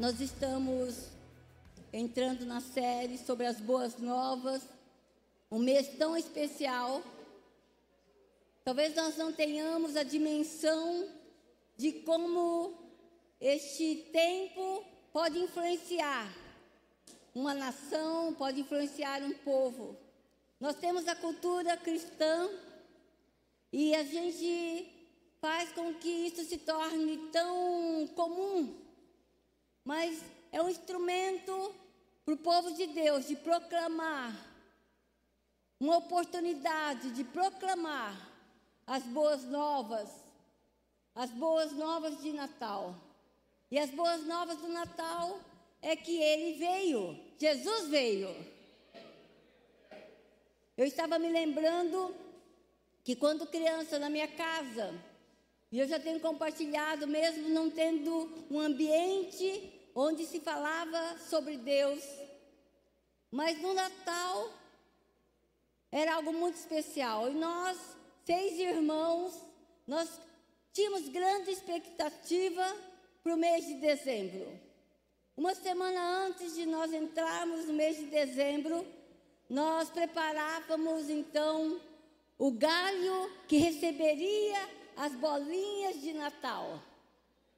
[0.00, 1.08] Nós estamos
[1.92, 4.62] entrando na série sobre as boas novas,
[5.50, 7.02] um mês tão especial.
[8.64, 11.06] Talvez nós não tenhamos a dimensão
[11.76, 12.72] de como
[13.38, 16.34] este tempo pode influenciar
[17.34, 19.94] uma nação, pode influenciar um povo.
[20.58, 22.48] Nós temos a cultura cristã
[23.70, 24.88] e a gente
[25.42, 28.88] faz com que isso se torne tão comum,
[29.84, 31.74] mas é um instrumento
[32.24, 34.34] para o povo de Deus de proclamar,
[35.78, 38.30] uma oportunidade de proclamar
[38.86, 40.08] as boas novas,
[41.14, 42.94] as boas novas de Natal.
[43.70, 45.40] E as boas novas do Natal
[45.80, 48.28] é que ele veio, Jesus veio.
[50.76, 52.14] Eu estava me lembrando
[53.04, 54.92] que quando criança na minha casa,
[55.72, 62.02] e eu já tenho compartilhado, mesmo não tendo um ambiente onde se falava sobre Deus,
[63.30, 64.50] mas no Natal
[65.92, 67.30] era algo muito especial.
[67.30, 67.78] E nós,
[68.24, 69.40] seis irmãos,
[69.86, 70.08] nós
[70.72, 72.76] tínhamos grande expectativa
[73.22, 74.58] para o mês de dezembro.
[75.36, 78.84] Uma semana antes de nós entrarmos no mês de dezembro,
[79.48, 81.80] nós preparávamos então
[82.36, 86.78] o galho que receberia as bolinhas de Natal.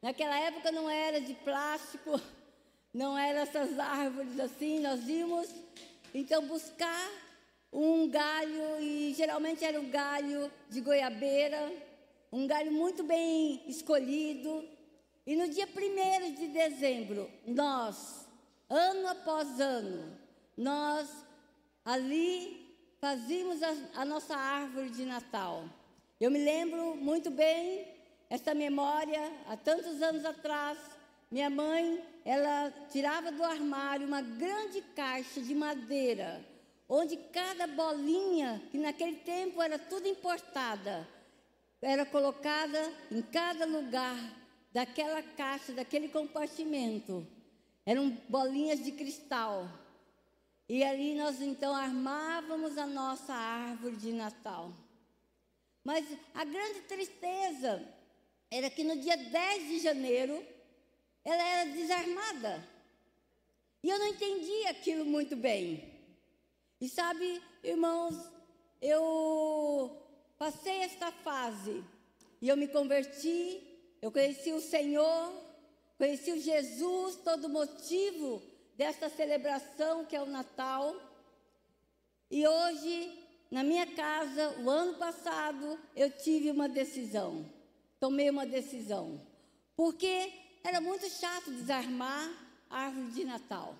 [0.01, 2.21] Naquela época não era de plástico,
[2.95, 5.49] não eram essas árvores assim, nós íamos
[6.15, 7.11] então buscar
[7.73, 11.73] um galho, e geralmente era um galho de goiabeira,
[12.31, 14.65] um galho muito bem escolhido.
[15.27, 18.25] E no dia 1 de dezembro, nós,
[18.71, 20.17] ano após ano,
[20.57, 21.09] nós
[21.85, 25.65] ali fazíamos a, a nossa árvore de Natal.
[26.23, 27.85] Eu me lembro muito bem
[28.31, 30.79] essa memória, há tantos anos atrás,
[31.29, 36.41] minha mãe, ela tirava do armário uma grande caixa de madeira,
[36.89, 41.09] onde cada bolinha, que naquele tempo era tudo importada,
[41.81, 44.17] era colocada em cada lugar
[44.73, 47.27] daquela caixa, daquele compartimento.
[47.85, 49.69] Eram bolinhas de cristal.
[50.69, 54.73] E ali nós então armávamos a nossa árvore de Natal.
[55.85, 57.87] Mas a grande tristeza
[58.51, 60.45] era que no dia 10 de janeiro
[61.25, 62.69] ela era desarmada.
[63.83, 65.93] E eu não entendia aquilo muito bem.
[66.81, 68.15] E sabe, irmãos,
[68.81, 69.97] eu
[70.39, 71.85] passei esta fase
[72.41, 73.63] e eu me converti,
[74.01, 75.33] eu conheci o Senhor,
[75.97, 78.43] conheci o Jesus, todo motivo
[78.77, 80.95] desta celebração que é o Natal.
[82.31, 83.22] E hoje
[83.53, 87.45] na minha casa, o ano passado, eu tive uma decisão.
[88.01, 89.21] Tomei uma decisão.
[89.77, 90.33] Porque
[90.65, 92.33] era muito chato desarmar
[92.71, 93.77] a árvore de Natal.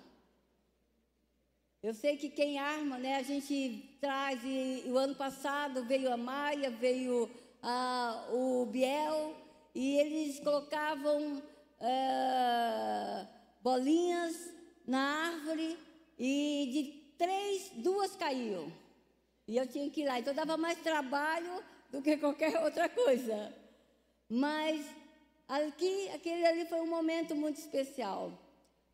[1.81, 6.13] Eu sei que quem arma, né, a gente traz, e, e o ano passado veio
[6.13, 7.27] a Maia, veio
[7.59, 9.35] a, o Biel,
[9.73, 13.27] e eles colocavam uh,
[13.63, 14.53] bolinhas
[14.85, 15.79] na árvore,
[16.19, 18.82] e de três, duas caíam.
[19.47, 20.19] E eu tinha que ir lá.
[20.19, 23.53] Então dava mais trabalho do que qualquer outra coisa.
[24.29, 24.85] Mas
[25.47, 28.31] aqui, aquele ali foi um momento muito especial.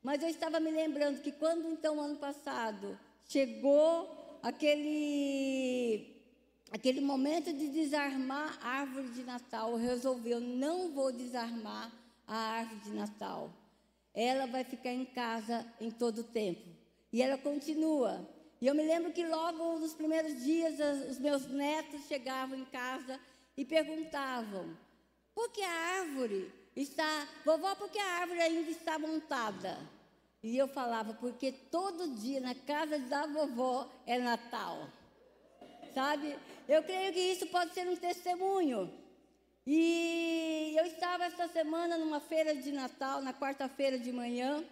[0.02, 6.16] Mas eu estava me lembrando que quando então ano passado chegou aquele
[6.72, 11.92] aquele momento de desarmar a árvore de Natal, eu resolvi, eu não vou desarmar
[12.28, 13.52] a árvore de Natal.
[14.14, 16.68] Ela vai ficar em casa em todo o tempo.
[17.12, 18.28] E ela continua.
[18.62, 20.75] E eu me lembro que logo nos primeiros dias
[21.09, 23.20] os meus netos chegavam em casa
[23.56, 24.78] e perguntavam:
[25.34, 25.72] por que a
[26.02, 29.78] árvore está, vovó, por que a árvore ainda está montada?
[30.44, 34.89] E eu falava: porque todo dia na casa da vovó é Natal.
[35.94, 36.38] Sabe?
[36.68, 38.92] Eu creio que isso pode ser um testemunho.
[39.66, 44.63] E eu estava esta semana numa feira de Natal, na quarta-feira de manhã,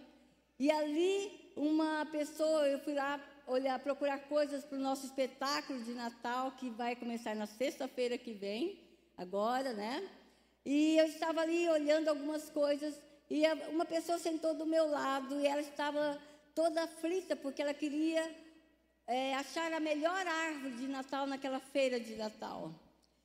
[0.60, 5.94] e ali uma pessoa, eu fui lá olhar, procurar coisas para o nosso espetáculo de
[5.94, 8.80] Natal, que vai começar na sexta-feira que vem,
[9.18, 10.08] agora, né?
[10.66, 13.00] E eu estava ali olhando algumas coisas,
[13.30, 16.22] e uma pessoa sentou do meu lado, e ela estava
[16.54, 18.30] toda aflita, porque ela queria
[19.08, 22.74] é, achar a melhor árvore de Natal naquela feira de Natal.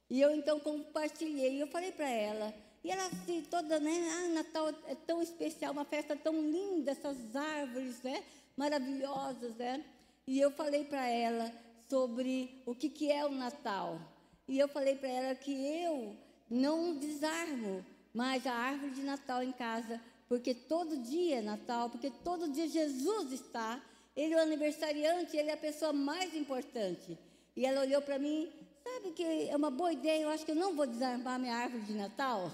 [0.09, 2.55] E eu então compartilhei, eu falei para ela,
[2.85, 3.93] e ela assim, toda, né?
[4.13, 8.23] Ah, Natal é tão especial, uma festa tão linda, essas árvores, né?
[8.57, 9.85] Maravilhosas, né?
[10.27, 11.53] E eu falei para ela
[11.89, 14.01] sobre o que, que é o Natal.
[14.49, 16.17] E eu falei para ela que eu
[16.49, 17.85] não desarmo
[18.15, 22.69] mais a árvore de Natal em casa, porque todo dia é Natal, porque todo dia
[22.69, 23.81] Jesus está.
[24.15, 27.19] Ele é o aniversariante, ele é a pessoa mais importante.
[27.57, 28.51] E ela olhou para mim,
[28.85, 31.83] sabe que é uma boa ideia, eu acho que eu não vou desarmar minha árvore
[31.85, 32.51] de Natal.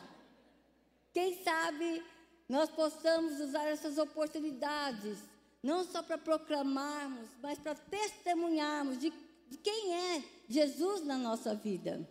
[1.12, 2.02] Quem sabe
[2.48, 5.18] nós possamos usar essas oportunidades,
[5.62, 9.12] não só para proclamarmos, mas para testemunharmos de,
[9.48, 12.08] de quem é Jesus na nossa vida.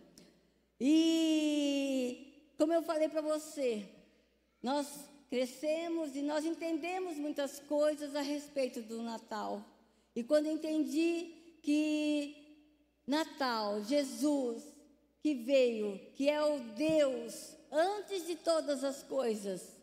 [0.80, 3.88] E, como eu falei para você,
[4.62, 4.86] nós
[5.28, 9.64] crescemos e nós entendemos muitas coisas a respeito do Natal.
[10.14, 12.48] E quando entendi que
[13.06, 14.62] Natal, Jesus,
[15.22, 19.76] que veio, que é o Deus antes de todas as coisas,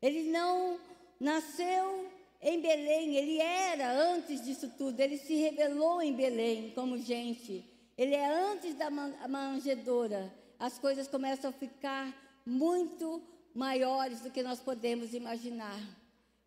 [0.00, 0.78] ele não
[1.20, 2.11] nasceu
[2.42, 7.64] em Belém, ele era antes disso tudo, ele se revelou em Belém como gente.
[7.96, 10.34] Ele é antes da manjedoura.
[10.58, 12.12] As coisas começam a ficar
[12.44, 13.22] muito
[13.54, 15.78] maiores do que nós podemos imaginar.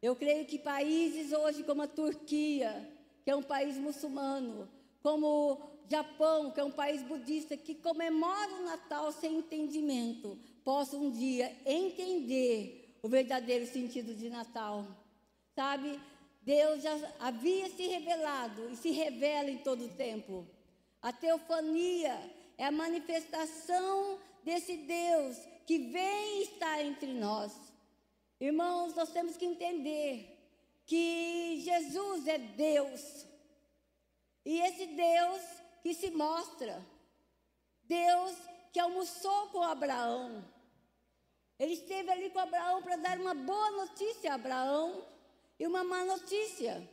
[0.01, 2.91] Eu creio que países hoje como a Turquia,
[3.23, 4.67] que é um país muçulmano,
[5.01, 11.11] como Japão, que é um país budista, que comemora o Natal sem entendimento, possam um
[11.11, 14.85] dia entender o verdadeiro sentido de Natal.
[15.55, 15.97] Sabe,
[16.41, 20.45] Deus já havia se revelado e se revela em todo o tempo.
[21.01, 22.13] A teofania
[22.57, 27.53] é a manifestação desse Deus que vem estar entre nós.
[28.39, 30.37] Irmãos, nós temos que entender
[30.85, 33.25] que Jesus é Deus.
[34.43, 35.41] E esse Deus
[35.81, 36.85] que se mostra,
[37.83, 38.35] Deus
[38.73, 40.43] que almoçou com Abraão.
[41.57, 45.14] Ele esteve ali com Abraão para dar uma boa notícia a Abraão
[45.59, 46.87] e uma má notícia.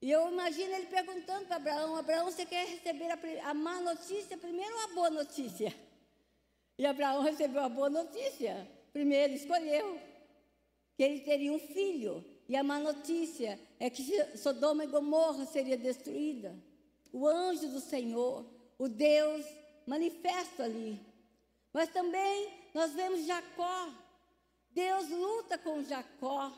[0.00, 4.36] E eu imagino ele perguntando para Abraão: Abraão, você quer receber a, a má notícia
[4.36, 5.74] primeiro ou a boa notícia?
[6.78, 8.70] E Abraão recebeu a boa notícia.
[8.92, 9.98] Primeiro escolheu
[10.94, 12.24] que ele teria um filho.
[12.48, 16.54] E a má notícia é que Sodoma e Gomorra seria destruída.
[17.12, 18.46] O anjo do Senhor,
[18.78, 19.44] o Deus
[19.86, 21.00] manifesto ali.
[21.72, 23.90] Mas também nós vemos Jacó.
[24.70, 26.52] Deus luta com Jacó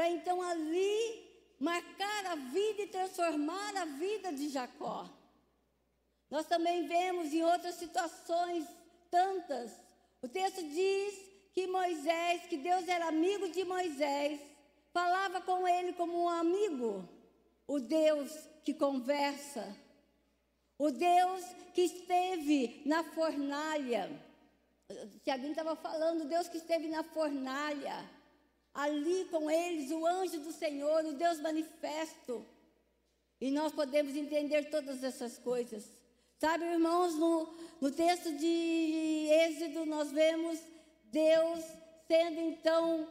[0.00, 5.06] para então ali marcar a vida e transformar a vida de Jacó.
[6.30, 8.66] Nós também vemos em outras situações
[9.10, 9.70] tantas.
[10.22, 11.20] O texto diz
[11.52, 14.40] que Moisés, que Deus era amigo de Moisés,
[14.90, 17.06] falava com ele como um amigo,
[17.66, 18.32] o Deus
[18.64, 19.76] que conversa,
[20.78, 21.44] o Deus
[21.74, 24.10] que esteve na fornalha.
[25.24, 28.18] Tiaguinho estava falando, Deus que esteve na fornalha
[28.74, 32.44] ali com eles o anjo do Senhor, o Deus manifesto.
[33.40, 35.84] E nós podemos entender todas essas coisas.
[36.38, 40.58] Sabe, irmãos, no, no texto de Êxodo, nós vemos
[41.04, 41.64] Deus
[42.06, 43.08] sendo então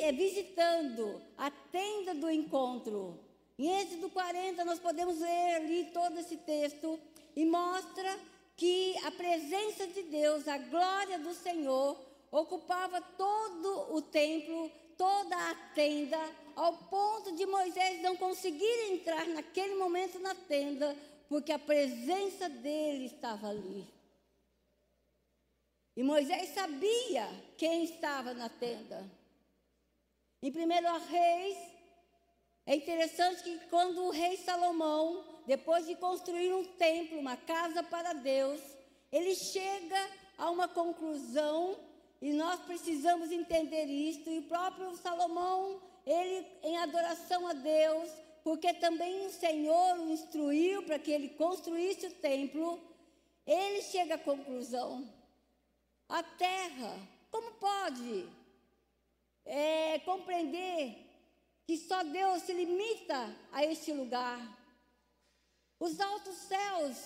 [0.00, 3.18] é, visitando a tenda do encontro.
[3.58, 6.98] Em Êxodo 40, nós podemos ler ali todo esse texto
[7.34, 8.18] e mostra
[8.56, 11.98] que a presença de Deus, a glória do Senhor,
[12.30, 16.18] ocupava todo o templo toda a tenda,
[16.54, 20.96] ao ponto de Moisés não conseguir entrar naquele momento na tenda,
[21.28, 23.86] porque a presença dele estava ali.
[25.96, 27.26] E Moisés sabia
[27.56, 29.04] quem estava na tenda.
[30.42, 31.58] Em 1 Reis,
[32.66, 38.12] é interessante que quando o rei Salomão, depois de construir um templo, uma casa para
[38.12, 38.60] Deus,
[39.10, 41.78] ele chega a uma conclusão
[42.20, 44.30] e nós precisamos entender isto.
[44.30, 48.10] E o próprio Salomão, ele em adoração a Deus,
[48.42, 52.80] porque também o Senhor o instruiu para que ele construísse o templo,
[53.46, 55.08] ele chega à conclusão:
[56.08, 56.98] a terra,
[57.30, 58.28] como pode
[59.44, 61.04] é, compreender
[61.66, 64.40] que só Deus se limita a este lugar?
[65.78, 66.96] Os altos céus,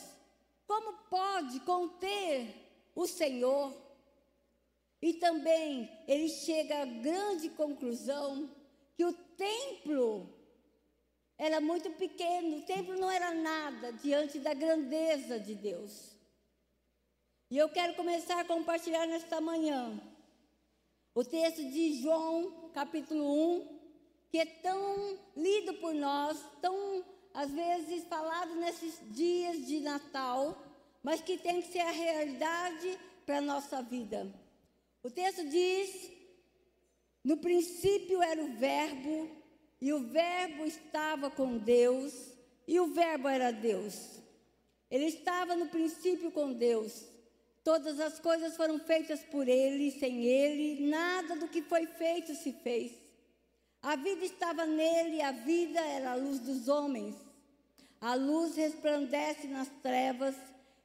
[0.67, 2.55] como pode conter
[2.95, 3.90] o Senhor?
[5.03, 8.51] E também ele chega à grande conclusão
[8.97, 10.29] que o templo
[11.39, 16.15] era muito pequeno, o templo não era nada diante da grandeza de Deus.
[17.51, 19.99] E eu quero começar a compartilhar nesta manhã
[21.15, 23.81] o texto de João, capítulo 1,
[24.31, 27.05] que é tão lido por nós, tão
[27.35, 30.57] às vezes falado nesses dias de Natal,
[31.03, 34.33] mas que tem que ser a realidade para a nossa vida.
[35.03, 36.11] O texto diz:
[37.23, 39.31] no princípio era o Verbo,
[39.81, 42.13] e o Verbo estava com Deus,
[42.67, 44.21] e o Verbo era Deus.
[44.91, 47.05] Ele estava no princípio com Deus.
[47.63, 52.53] Todas as coisas foram feitas por ele, sem ele, nada do que foi feito se
[52.53, 52.93] fez.
[53.83, 57.15] A vida estava nele, a vida era a luz dos homens.
[58.01, 60.35] A luz resplandece nas trevas,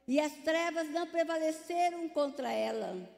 [0.06, 3.15] e as trevas não prevaleceram contra ela.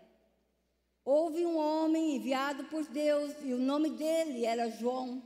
[1.10, 5.22] Houve um homem enviado por Deus, e o nome dele era João.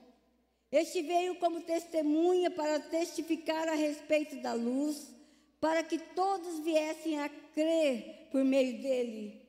[0.71, 5.13] Este veio como testemunha para testificar a respeito da luz,
[5.61, 9.43] para que todos viessem a crer por meio dele.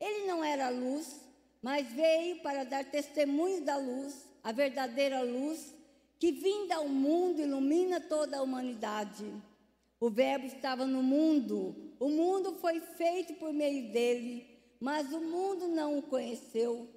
[0.00, 1.20] Ele não era luz,
[1.62, 5.72] mas veio para dar testemunho da luz, a verdadeira luz,
[6.18, 9.32] que vinda ao mundo ilumina toda a humanidade.
[10.00, 15.68] O Verbo estava no mundo, o mundo foi feito por meio dele, mas o mundo
[15.68, 16.88] não o conheceu.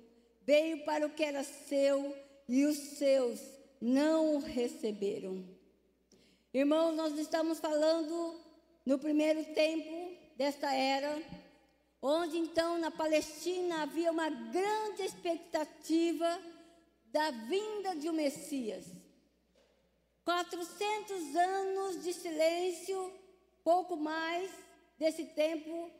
[0.41, 2.15] Veio para o que era seu
[2.47, 3.39] e os seus
[3.79, 5.45] não o receberam.
[6.53, 8.39] Irmãos, nós estamos falando
[8.85, 11.21] no primeiro tempo desta era,
[12.01, 16.39] onde então na Palestina havia uma grande expectativa
[17.11, 18.85] da vinda de um Messias.
[20.25, 23.13] 400 anos de silêncio,
[23.63, 24.51] pouco mais
[24.97, 25.91] desse tempo,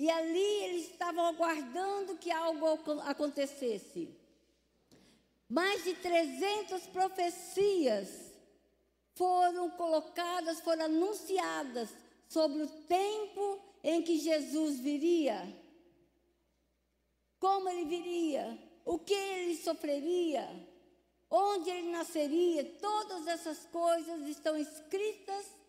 [0.00, 2.66] e ali eles estavam aguardando que algo
[3.04, 4.08] acontecesse.
[5.46, 8.08] Mais de 300 profecias
[9.12, 11.90] foram colocadas, foram anunciadas
[12.26, 15.54] sobre o tempo em que Jesus viria.
[17.38, 20.48] Como ele viria, o que ele sofreria,
[21.30, 25.59] onde ele nasceria, todas essas coisas estão escritas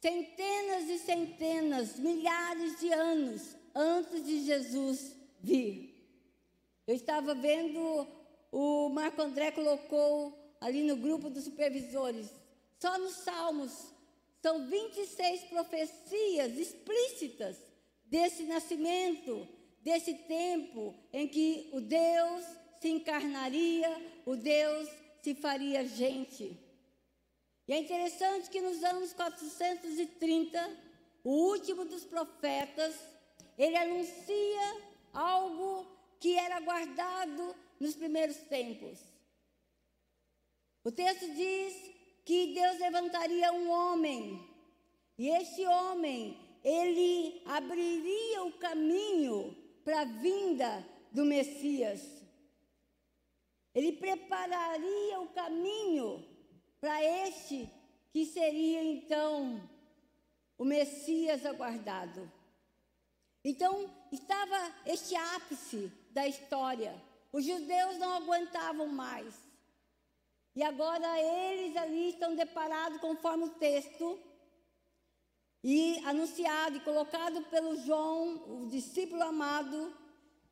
[0.00, 5.94] centenas e centenas, milhares de anos antes de Jesus vir.
[6.86, 8.06] Eu estava vendo,
[8.52, 12.30] o Marco André colocou ali no grupo dos supervisores,
[12.78, 13.72] só nos Salmos,
[14.42, 17.56] são 26 profecias explícitas
[18.04, 19.46] desse nascimento,
[19.82, 22.44] desse tempo em que o Deus
[22.80, 23.90] se encarnaria,
[24.24, 24.88] o Deus
[25.22, 26.65] se faria gente.
[27.68, 30.78] E é interessante que nos anos 430,
[31.24, 32.94] o último dos profetas,
[33.58, 34.82] ele anuncia
[35.12, 35.86] algo
[36.20, 38.98] que era guardado nos primeiros tempos.
[40.84, 41.74] O texto diz
[42.24, 44.48] que Deus levantaria um homem,
[45.18, 52.02] e este homem, ele abriria o caminho para a vinda do Messias.
[53.74, 56.35] Ele prepararia o caminho
[56.80, 57.68] para este
[58.10, 59.60] que seria então
[60.58, 62.30] o Messias aguardado.
[63.44, 66.94] Então, estava este ápice da história.
[67.32, 69.34] Os judeus não aguentavam mais.
[70.54, 74.18] E agora eles ali estão deparados conforme o texto
[75.62, 79.92] e anunciado e colocado pelo João, o discípulo amado,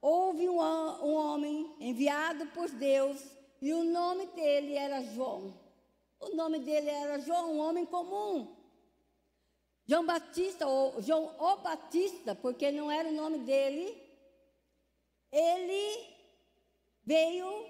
[0.00, 3.22] houve um, um homem enviado por Deus
[3.62, 5.63] e o nome dele era João.
[6.24, 8.54] O nome dele era João, um homem comum.
[9.86, 14.00] João Batista, ou João o Batista, porque não era o nome dele,
[15.30, 16.06] ele
[17.04, 17.66] veio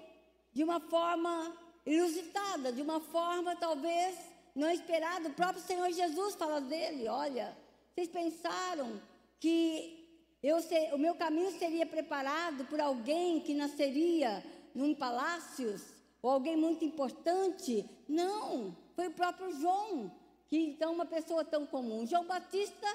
[0.53, 4.17] de uma forma inusitada, de uma forma talvez
[4.55, 5.27] não esperado.
[5.27, 7.55] O próprio Senhor Jesus fala dele: olha,
[7.93, 9.01] vocês pensaram
[9.39, 10.07] que
[10.41, 10.57] eu
[10.93, 14.41] o meu caminho seria preparado por alguém que nasceria
[14.73, 15.77] num palácio
[16.25, 17.87] ou alguém muito importante?
[18.09, 20.11] Não, foi o próprio João,
[20.47, 22.07] que então uma pessoa tão comum.
[22.07, 22.87] João Batista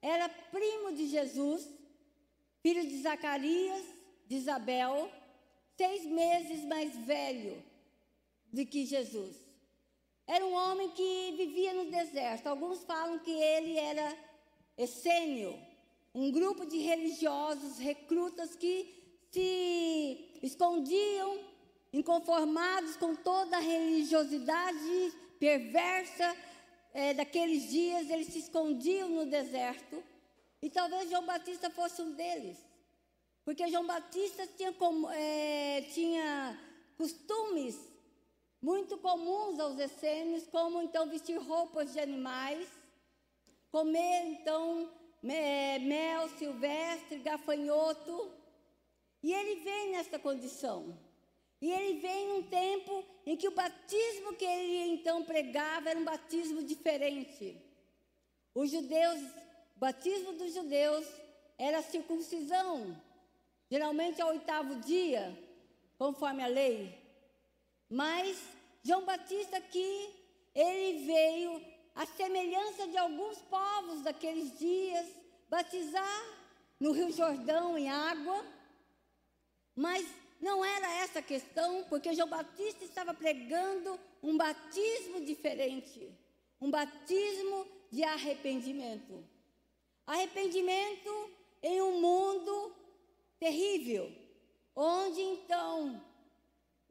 [0.00, 1.68] era primo de Jesus,
[2.62, 3.82] filho de Zacarias,
[4.28, 5.10] de Isabel,
[5.76, 7.60] seis meses mais velho
[8.52, 9.34] do que Jesus.
[10.24, 12.46] Era um homem que vivia no deserto.
[12.46, 14.16] Alguns falam que ele era
[14.78, 15.58] essênio,
[16.14, 21.51] um grupo de religiosos, recrutas que se escondiam,
[21.92, 26.36] inconformados com toda a religiosidade perversa
[26.94, 30.02] é, daqueles dias, eles se escondiam no deserto.
[30.62, 32.56] E talvez João Batista fosse um deles.
[33.44, 34.74] Porque João Batista tinha,
[35.14, 36.58] é, tinha
[36.96, 37.76] costumes
[38.60, 42.68] muito comuns aos essênios, como então vestir roupas de animais,
[43.72, 44.88] comer então
[45.20, 48.30] mel silvestre, gafanhoto.
[49.22, 50.96] E ele vem nessa condição.
[51.62, 56.04] E ele vem num tempo em que o batismo que ele então pregava era um
[56.04, 57.56] batismo diferente.
[58.52, 59.20] Os judeus,
[59.76, 61.06] o batismo dos judeus
[61.56, 63.00] era a circuncisão,
[63.70, 65.38] geralmente ao oitavo dia,
[65.96, 66.98] conforme a lei.
[67.88, 68.42] Mas
[68.82, 70.10] João Batista aqui,
[70.52, 71.64] ele veio
[71.94, 75.06] à semelhança de alguns povos daqueles dias,
[75.48, 76.24] batizar
[76.80, 78.44] no Rio Jordão em água,
[79.76, 80.04] mas
[80.42, 86.12] não era essa a questão, porque João Batista estava pregando um batismo diferente,
[86.60, 89.24] um batismo de arrependimento.
[90.04, 91.30] Arrependimento
[91.62, 92.74] em um mundo
[93.38, 94.12] terrível,
[94.74, 96.04] onde então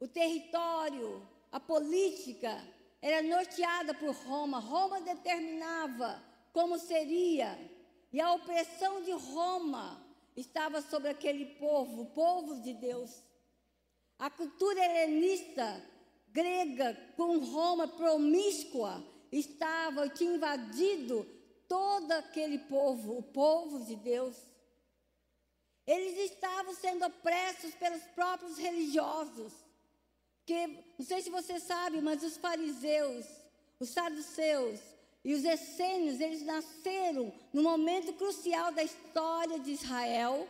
[0.00, 2.58] o território, a política
[3.02, 4.60] era norteada por Roma.
[4.60, 6.22] Roma determinava
[6.54, 7.58] como seria,
[8.10, 10.02] e a opressão de Roma
[10.34, 13.22] estava sobre aquele povo, povo de Deus.
[14.22, 15.84] A cultura helenista
[16.28, 21.26] grega com Roma promíscua estava, tinha invadido
[21.66, 24.36] todo aquele povo, o povo de Deus.
[25.84, 29.52] Eles estavam sendo opressos pelos próprios religiosos.
[30.46, 33.26] Que, não sei se você sabe, mas os fariseus,
[33.80, 34.78] os saduceus
[35.24, 40.48] e os essênios, eles nasceram no momento crucial da história de Israel,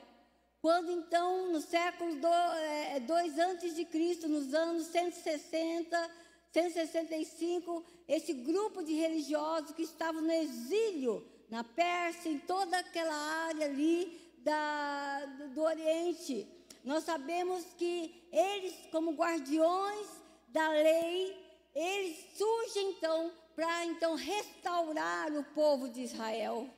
[0.62, 6.10] quando então, no século 2 é, antes de Cristo, nos anos 160,
[6.52, 13.66] 165, esse grupo de religiosos que estavam no exílio na Pérsia, em toda aquela área
[13.66, 16.46] ali da, do, do Oriente,
[16.84, 20.06] nós sabemos que eles, como guardiões
[20.46, 21.36] da lei,
[21.74, 26.70] eles surgem então para então restaurar o povo de Israel.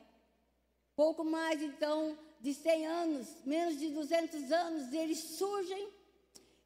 [0.95, 5.89] Pouco mais então de 100 anos, menos de 200 anos, eles surgem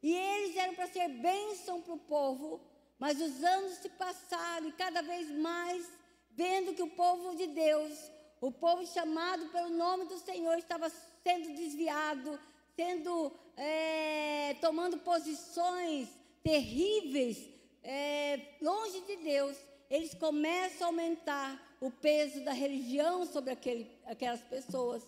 [0.02, 2.60] e eles eram para ser bênção para o povo,
[2.98, 5.86] mas os anos se passaram e cada vez mais,
[6.32, 7.98] vendo que o povo de Deus,
[8.42, 10.92] o povo chamado pelo nome do Senhor, estava
[11.24, 12.38] sendo desviado,
[12.76, 16.10] sendo, é, tomando posições
[16.42, 17.48] terríveis,
[17.82, 19.56] é, longe de Deus,
[19.88, 25.02] eles começam a aumentar o peso da religião sobre aquele, aquelas pessoas.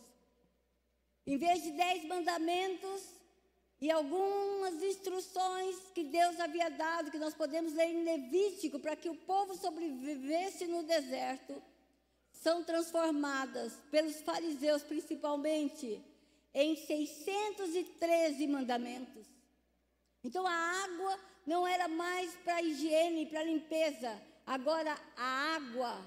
[1.27, 3.03] Em vez de dez mandamentos
[3.81, 9.09] e algumas instruções que Deus havia dado, que nós podemos ler em Levítico, para que
[9.09, 11.61] o povo sobrevivesse no deserto,
[12.33, 16.03] são transformadas pelos fariseus principalmente
[16.55, 19.27] em 613 mandamentos.
[20.25, 24.21] Então a água não era mais para higiene, para limpeza.
[24.47, 26.01] Agora a água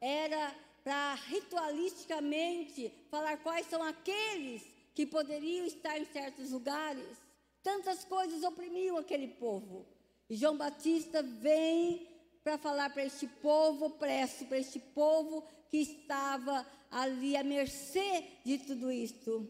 [0.00, 0.54] era
[0.84, 4.62] para ritualisticamente falar quais são aqueles
[4.94, 7.18] que poderiam estar em certos lugares.
[7.62, 9.86] Tantas coisas oprimiam aquele povo.
[10.28, 12.08] E João Batista vem
[12.42, 18.58] para falar para este povo opresso, para este povo que estava ali à mercê de
[18.58, 19.48] tudo isto.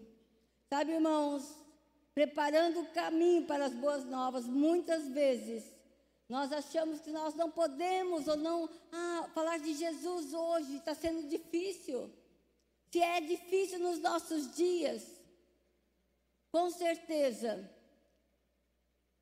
[0.68, 1.42] Sabe, irmãos,
[2.14, 5.64] preparando o caminho para as boas novas, muitas vezes
[6.33, 11.29] nós achamos que nós não podemos ou não ah, falar de Jesus hoje, está sendo
[11.29, 12.11] difícil.
[12.90, 15.03] Se é difícil nos nossos dias,
[16.51, 17.71] com certeza,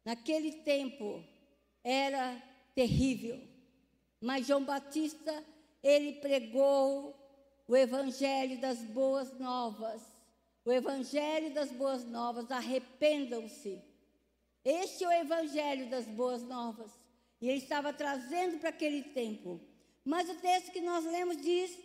[0.04, 1.24] naquele tempo
[1.84, 2.40] era
[2.74, 3.40] terrível.
[4.20, 5.44] Mas João Batista,
[5.82, 7.14] ele pregou
[7.66, 10.02] o evangelho das boas novas
[10.64, 13.82] o Evangelho das Boas Novas, arrependam-se.
[14.64, 16.99] Este é o Evangelho das Boas Novas.
[17.40, 19.60] E ele estava trazendo para aquele tempo.
[20.04, 21.78] Mas o texto que nós lemos diz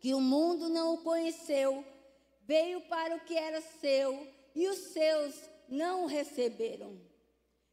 [0.00, 1.84] que o mundo não o conheceu,
[2.42, 5.34] veio para o que era seu e os seus
[5.68, 7.00] não o receberam.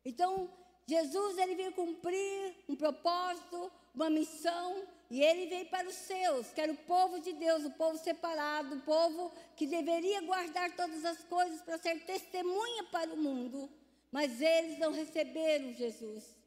[0.03, 0.49] Então,
[0.85, 6.59] Jesus ele veio cumprir um propósito, uma missão, e ele veio para os seus, que
[6.59, 11.23] era o povo de Deus, o povo separado, o povo que deveria guardar todas as
[11.25, 13.69] coisas para ser testemunha para o mundo.
[14.11, 16.42] Mas eles não receberam Jesus.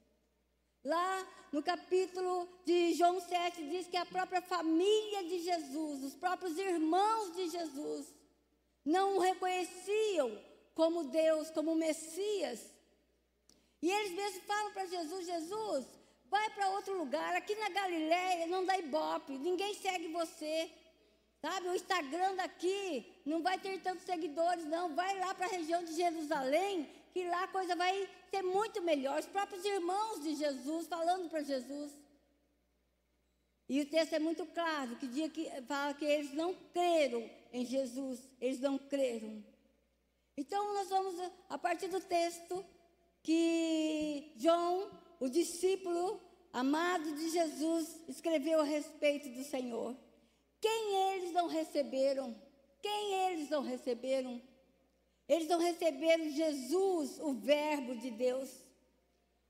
[0.92, 1.14] Lá
[1.52, 2.32] no capítulo
[2.64, 8.14] de João 7 diz que a própria família de Jesus, os próprios irmãos de Jesus,
[8.84, 10.28] não o reconheciam
[10.74, 12.60] como Deus, como Messias.
[13.82, 15.86] E eles mesmos falam para Jesus: Jesus,
[16.28, 17.34] Vai para outro lugar.
[17.34, 19.38] Aqui na Galileia não dá ibope.
[19.38, 20.70] Ninguém segue você.
[21.40, 24.94] Sabe, o Instagram daqui não vai ter tantos seguidores, não.
[24.94, 29.18] Vai lá para a região de Jerusalém, que lá a coisa vai ser muito melhor.
[29.18, 31.92] Os próprios irmãos de Jesus falando para Jesus.
[33.68, 37.64] E o texto é muito claro, que dia que fala que eles não creram em
[37.64, 39.44] Jesus, eles não creram.
[40.36, 41.14] Então nós vamos
[41.48, 42.64] a partir do texto
[43.22, 46.20] que João o discípulo
[46.52, 49.96] amado de Jesus escreveu a respeito do Senhor.
[50.60, 52.36] Quem eles não receberam?
[52.80, 54.40] Quem eles não receberam?
[55.28, 58.50] Eles não receberam Jesus, o Verbo de Deus.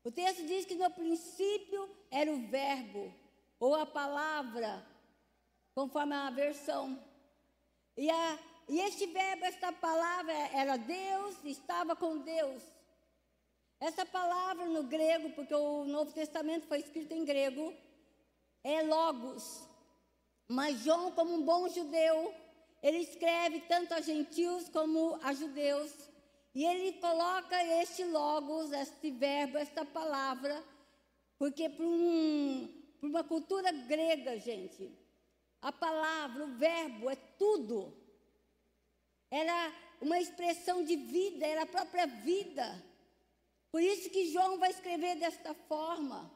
[0.03, 3.13] O texto diz que no princípio era o Verbo,
[3.59, 4.87] ou a palavra,
[5.75, 6.99] conforme a versão.
[7.97, 12.63] E, a, e este verbo, esta palavra era Deus, estava com Deus.
[13.79, 17.75] Essa palavra no grego, porque o Novo Testamento foi escrito em grego,
[18.65, 19.69] é logos.
[20.49, 22.35] Mas João, como um bom judeu,
[22.87, 25.93] ele escreve tanto a gentios como a judeus.
[26.55, 30.63] E ele coloca este logos, este verbo, esta palavra,
[31.37, 34.97] porque para um, uma cultura grega, gente,
[35.61, 37.93] a palavra, o verbo é tudo.
[39.33, 42.85] Era uma expressão de vida, era a própria vida.
[43.73, 46.31] Por isso que João vai escrever desta forma.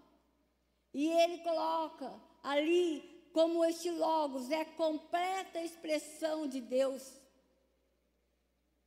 [0.92, 7.02] E ele coloca ali como este Logos é completa expressão de Deus.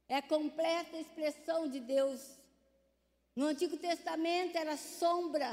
[0.07, 2.21] É completa expressão de Deus.
[3.35, 5.51] No Antigo Testamento era sombra,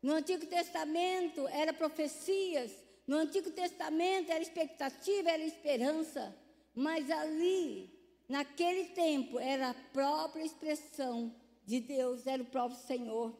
[0.00, 2.70] no Antigo Testamento era profecias,
[3.06, 6.36] no Antigo Testamento era expectativa, era esperança,
[6.74, 7.90] mas ali,
[8.28, 13.36] naquele tempo, era a própria expressão de Deus, era o próprio Senhor.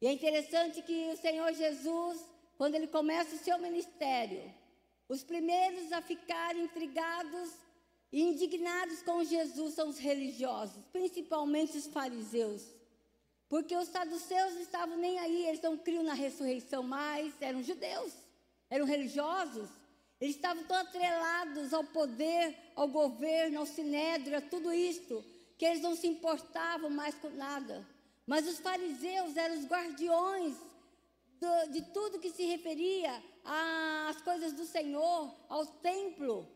[0.00, 2.24] E é interessante que o Senhor Jesus,
[2.60, 4.42] quando ele começa o seu ministério,
[5.08, 7.54] os primeiros a ficar intrigados
[8.12, 12.62] e indignados com Jesus são os religiosos, principalmente os fariseus.
[13.48, 18.12] Porque os saduceus não estavam nem aí, eles não criam na ressurreição mais, eram judeus,
[18.68, 19.70] eram religiosos.
[20.20, 25.24] Eles estavam tão atrelados ao poder, ao governo, ao sinédrio, a tudo isto,
[25.56, 27.88] que eles não se importavam mais com nada.
[28.26, 30.69] Mas os fariseus eram os guardiões
[31.40, 36.46] do, de tudo que se referia às coisas do Senhor, ao templo.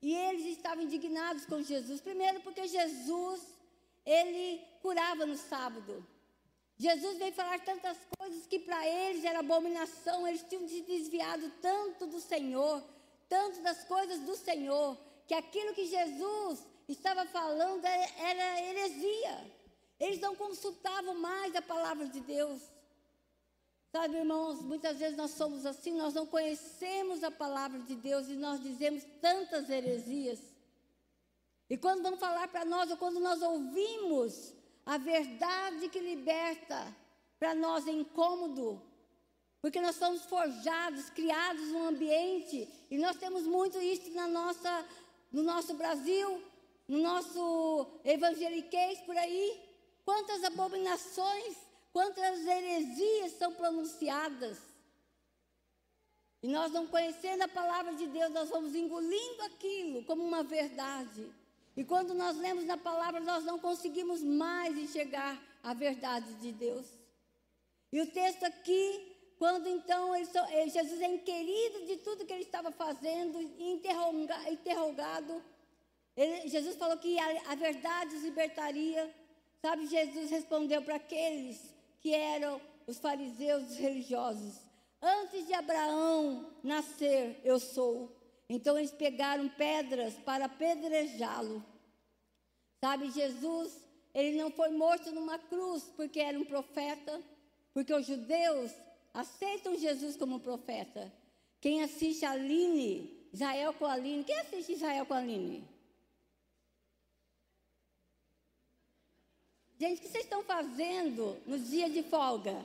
[0.00, 2.00] E eles estavam indignados com Jesus.
[2.00, 3.42] Primeiro, porque Jesus,
[4.04, 6.06] ele curava no sábado.
[6.78, 12.06] Jesus veio falar tantas coisas que para eles era abominação, eles tinham se desviado tanto
[12.06, 12.82] do Senhor,
[13.28, 19.52] tanto das coisas do Senhor, que aquilo que Jesus estava falando era heresia.
[19.98, 22.62] Eles não consultavam mais a palavra de Deus.
[23.96, 28.34] Sabe, irmãos, muitas vezes nós somos assim, nós não conhecemos a palavra de Deus e
[28.36, 30.38] nós dizemos tantas heresias.
[31.70, 34.52] E quando vão falar para nós, ou quando nós ouvimos
[34.84, 36.94] a verdade que liberta,
[37.38, 38.82] para nós é incômodo,
[39.62, 44.86] porque nós somos forjados, criados num ambiente, e nós temos muito isso na nossa,
[45.32, 46.42] no nosso Brasil,
[46.86, 49.58] no nosso evangeliquez por aí.
[50.04, 51.56] Quantas abominações,
[51.94, 52.95] quantas heresias
[53.46, 54.58] são pronunciadas.
[56.42, 61.24] E nós não conhecendo a palavra de Deus, nós vamos engolindo aquilo como uma verdade.
[61.76, 66.86] E quando nós lemos na palavra, nós não conseguimos mais enxergar a verdade de Deus.
[67.92, 72.70] E o texto aqui, quando então ele, Jesus é inquirido de tudo que ele estava
[72.72, 75.42] fazendo, interroga, interrogado,
[76.16, 79.14] ele, Jesus falou que a, a verdade os libertaria.
[79.60, 81.60] Sabe, Jesus respondeu para aqueles
[82.00, 84.60] que eram os fariseus os religiosos:
[85.02, 88.16] Antes de Abraão nascer, eu sou.
[88.48, 91.64] Então eles pegaram pedras para apedrejá-lo.
[92.80, 93.76] Sabe, Jesus,
[94.14, 97.20] ele não foi morto numa cruz porque era um profeta,
[97.72, 98.72] porque os judeus
[99.12, 101.12] aceitam Jesus como profeta.
[101.60, 105.66] Quem assiste a Aline, Israel com a Aline, quem assiste Israel com a Aline?
[109.78, 112.64] Gente, o que vocês estão fazendo nos dias de folga?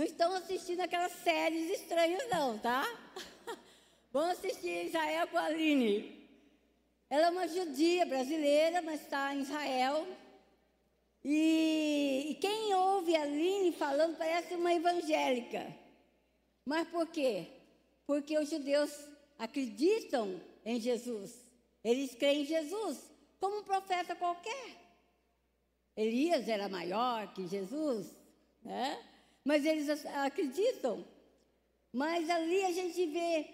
[0.00, 2.86] Não estão assistindo aquelas séries estranhas, não, tá?
[4.10, 6.26] Vão assistir Israel com a Aline.
[7.10, 10.08] Ela é uma judia brasileira, mas está em Israel.
[11.22, 15.66] E, e, quem ouve a Aline falando parece uma evangélica.
[16.64, 17.48] Mas por quê?
[18.06, 18.90] Porque os judeus
[19.38, 21.44] acreditam em Jesus.
[21.84, 24.76] Eles creem em Jesus como um profeta qualquer.
[25.94, 28.16] Elias era maior que Jesus,
[28.62, 29.09] né?
[29.50, 31.04] Mas eles acreditam.
[31.92, 33.48] Mas ali a gente vê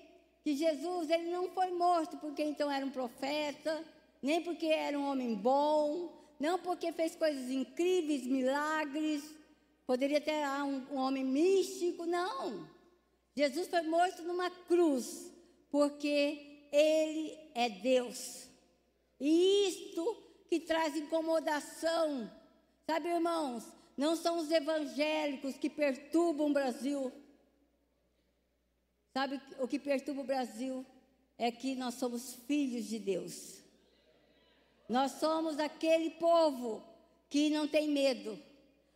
[0.44, 3.82] que Jesus ele não foi morto porque então era um profeta,
[4.20, 9.24] nem porque era um homem bom, não porque fez coisas incríveis, milagres,
[9.86, 12.68] poderia ter um, um homem místico, não.
[13.34, 15.32] Jesus foi morto numa cruz
[15.70, 18.50] porque ele é Deus.
[19.18, 22.30] E isto que traz incomodação.
[22.86, 23.64] Sabe, irmãos,
[23.96, 27.12] não são os evangélicos que perturbam o Brasil,
[29.16, 30.84] Sabe o que perturba o Brasil?
[31.38, 33.62] É que nós somos filhos de Deus.
[34.90, 36.84] Nós somos aquele povo
[37.30, 38.38] que não tem medo.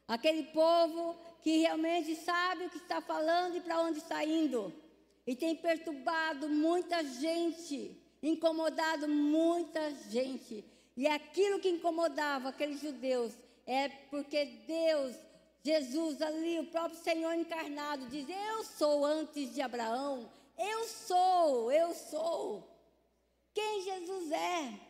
[0.07, 4.71] Aquele povo que realmente sabe o que está falando e para onde está indo.
[5.27, 10.63] E tem perturbado muita gente incomodado muita gente.
[10.99, 13.33] E aquilo que incomodava aqueles judeus
[13.71, 15.15] é porque Deus,
[15.63, 20.29] Jesus ali, o próprio Senhor encarnado, diz: Eu sou antes de Abraão,
[20.59, 22.69] eu sou, eu sou.
[23.55, 24.81] Quem Jesus é?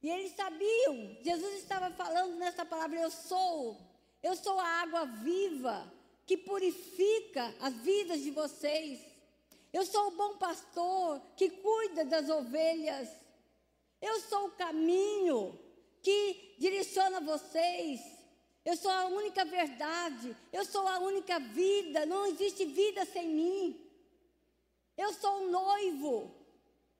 [0.00, 3.76] E eles sabiam, Jesus estava falando nessa palavra: Eu sou,
[4.22, 5.92] eu sou a água viva
[6.24, 9.00] que purifica as vidas de vocês.
[9.72, 13.08] Eu sou o bom pastor que cuida das ovelhas.
[14.00, 15.58] Eu sou o caminho
[16.02, 18.00] que direciona vocês.
[18.64, 20.36] Eu sou a única verdade.
[20.52, 22.06] Eu sou a única vida.
[22.06, 23.80] Não existe vida sem mim.
[24.96, 26.34] Eu sou o noivo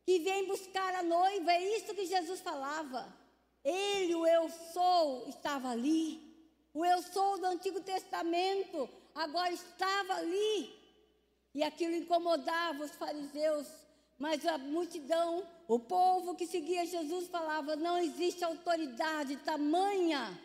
[0.04, 1.52] que vem buscar a noiva.
[1.52, 3.14] É isso que Jesus falava.
[3.62, 6.20] Ele, o eu sou, estava ali.
[6.72, 10.78] O eu sou do Antigo Testamento agora estava ali.
[11.54, 13.66] E aquilo incomodava os fariseus,
[14.20, 20.38] mas a multidão, o povo que seguia Jesus falava: não existe autoridade tamanha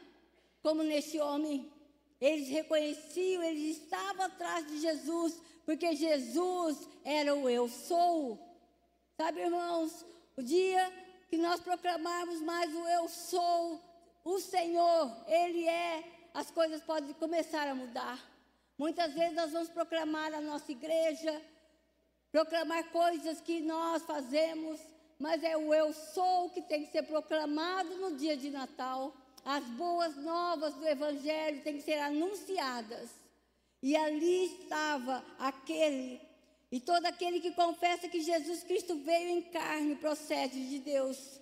[0.64, 1.70] como nesse homem.
[2.22, 8.40] Eles reconheciam, eles estavam atrás de Jesus, porque Jesus era o eu sou.
[9.18, 10.06] Sabe, irmãos,
[10.38, 10.92] o dia
[11.28, 13.82] que nós proclamarmos mais o eu sou,
[14.24, 16.02] o Senhor, Ele é,
[16.34, 18.18] as coisas podem começar a mudar.
[18.78, 21.42] Muitas vezes nós vamos proclamar a nossa igreja,
[22.36, 24.78] proclamar coisas que nós fazemos,
[25.18, 29.16] mas é o eu sou que tem que ser proclamado no dia de Natal.
[29.46, 33.10] As boas novas do Evangelho têm que ser anunciadas.
[33.82, 36.20] E ali estava aquele,
[36.70, 41.40] e todo aquele que confessa que Jesus Cristo veio em carne, procede de Deus.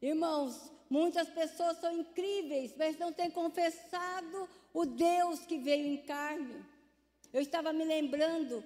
[0.00, 6.64] Irmãos, muitas pessoas são incríveis, mas não têm confessado o Deus que veio em carne.
[7.32, 8.62] Eu estava me lembrando,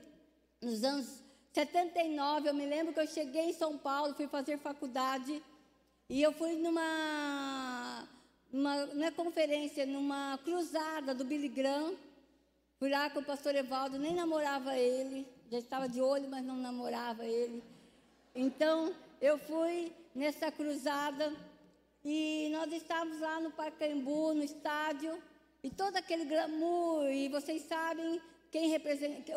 [0.60, 1.21] nos anos
[1.52, 5.42] 79, eu me lembro que eu cheguei em São Paulo, fui fazer faculdade,
[6.08, 8.08] e eu fui numa,
[8.50, 11.94] numa, numa conferência, numa cruzada do Billy Graham,
[12.78, 16.56] fui lá com o pastor Evaldo, nem namorava ele, já estava de olho, mas não
[16.56, 17.62] namorava ele.
[18.34, 21.34] Então, eu fui nessa cruzada,
[22.02, 25.22] e nós estávamos lá no Pacaembu, no estádio,
[25.62, 28.76] e todo aquele glamour, e vocês sabem quem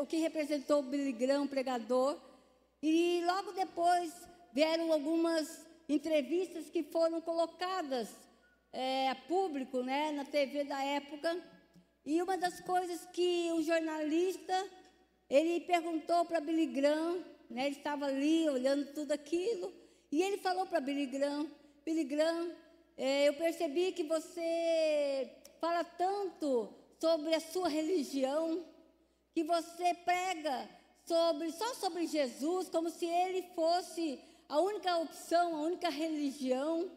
[0.01, 2.19] o que representou o Billy Graham, pregador.
[2.83, 4.13] E logo depois
[4.51, 8.09] vieram algumas entrevistas que foram colocadas
[8.73, 11.41] é, a público, né, na TV da época.
[12.05, 14.69] E uma das coisas que um jornalista,
[15.29, 19.73] ele perguntou para Billy Graham, né, ele estava ali olhando tudo aquilo,
[20.11, 21.49] e ele falou para Billy Graham,
[21.85, 22.51] Billy Graham,
[22.97, 28.74] é, eu percebi que você fala tanto sobre a sua religião,
[29.35, 30.69] que você prega
[31.03, 34.17] sobre só sobre Jesus, como se ele fosse
[34.47, 36.89] a única opção, a única religião.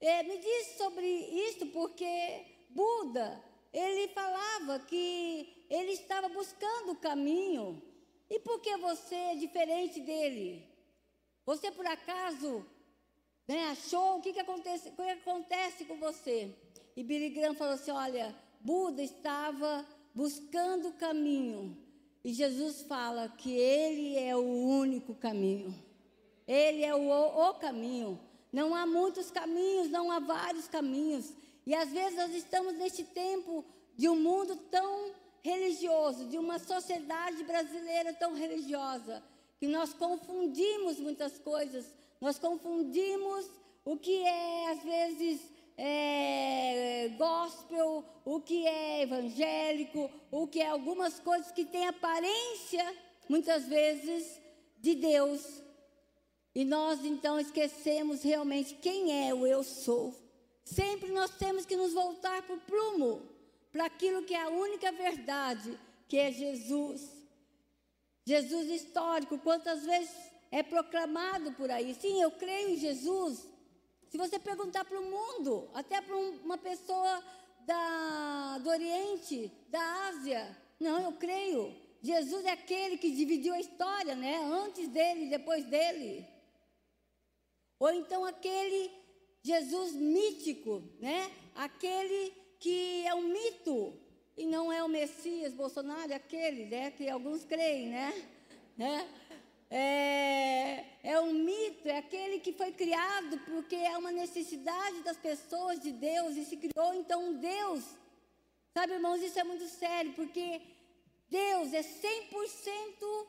[0.00, 7.82] É, me diz sobre isso, porque Buda, ele falava que ele estava buscando o caminho.
[8.30, 10.64] E por que você é diferente dele?
[11.44, 12.64] Você por acaso
[13.48, 16.56] né, achou o que, que, acontece, o que acontece com você?
[16.94, 19.84] E Billy Graham falou assim: olha, Buda estava
[20.14, 21.76] buscando o caminho.
[22.22, 25.74] E Jesus fala que Ele é o único caminho.
[26.46, 28.20] Ele é o, o caminho.
[28.52, 31.32] Não há muitos caminhos, não há vários caminhos.
[31.66, 33.64] E às vezes nós estamos neste tempo
[33.96, 39.22] de um mundo tão religioso, de uma sociedade brasileira tão religiosa,
[39.58, 43.50] que nós confundimos muitas coisas, nós confundimos
[43.84, 45.40] o que é, às vezes,
[45.82, 52.94] é, gospel, o que é evangélico, o que é algumas coisas que têm aparência,
[53.26, 54.38] muitas vezes,
[54.78, 55.62] de Deus.
[56.54, 60.14] E nós então esquecemos realmente quem é o eu sou.
[60.62, 63.22] Sempre nós temos que nos voltar para o plumo,
[63.72, 67.10] para aquilo que é a única verdade, que é Jesus.
[68.26, 70.14] Jesus histórico, quantas vezes
[70.50, 71.94] é proclamado por aí?
[71.94, 73.48] Sim, eu creio em Jesus,
[74.10, 77.24] se você perguntar para o mundo, até para uma pessoa
[77.64, 81.72] da, do Oriente, da Ásia, não, eu creio.
[82.02, 84.36] Jesus é aquele que dividiu a história, né?
[84.38, 86.26] Antes dele, depois dele.
[87.78, 88.90] Ou então aquele
[89.42, 91.30] Jesus mítico, né?
[91.54, 93.96] Aquele que é um mito
[94.36, 96.90] e não é o Messias, Bolsonaro, é aquele, né?
[96.90, 98.28] Que alguns creem, né?
[98.76, 99.08] né?
[99.70, 105.78] É, é um mito, é aquele que foi criado porque é uma necessidade das pessoas
[105.80, 107.84] de Deus e se criou então um Deus.
[108.74, 110.60] Sabe, irmãos, isso é muito sério, porque
[111.28, 113.26] Deus é 100%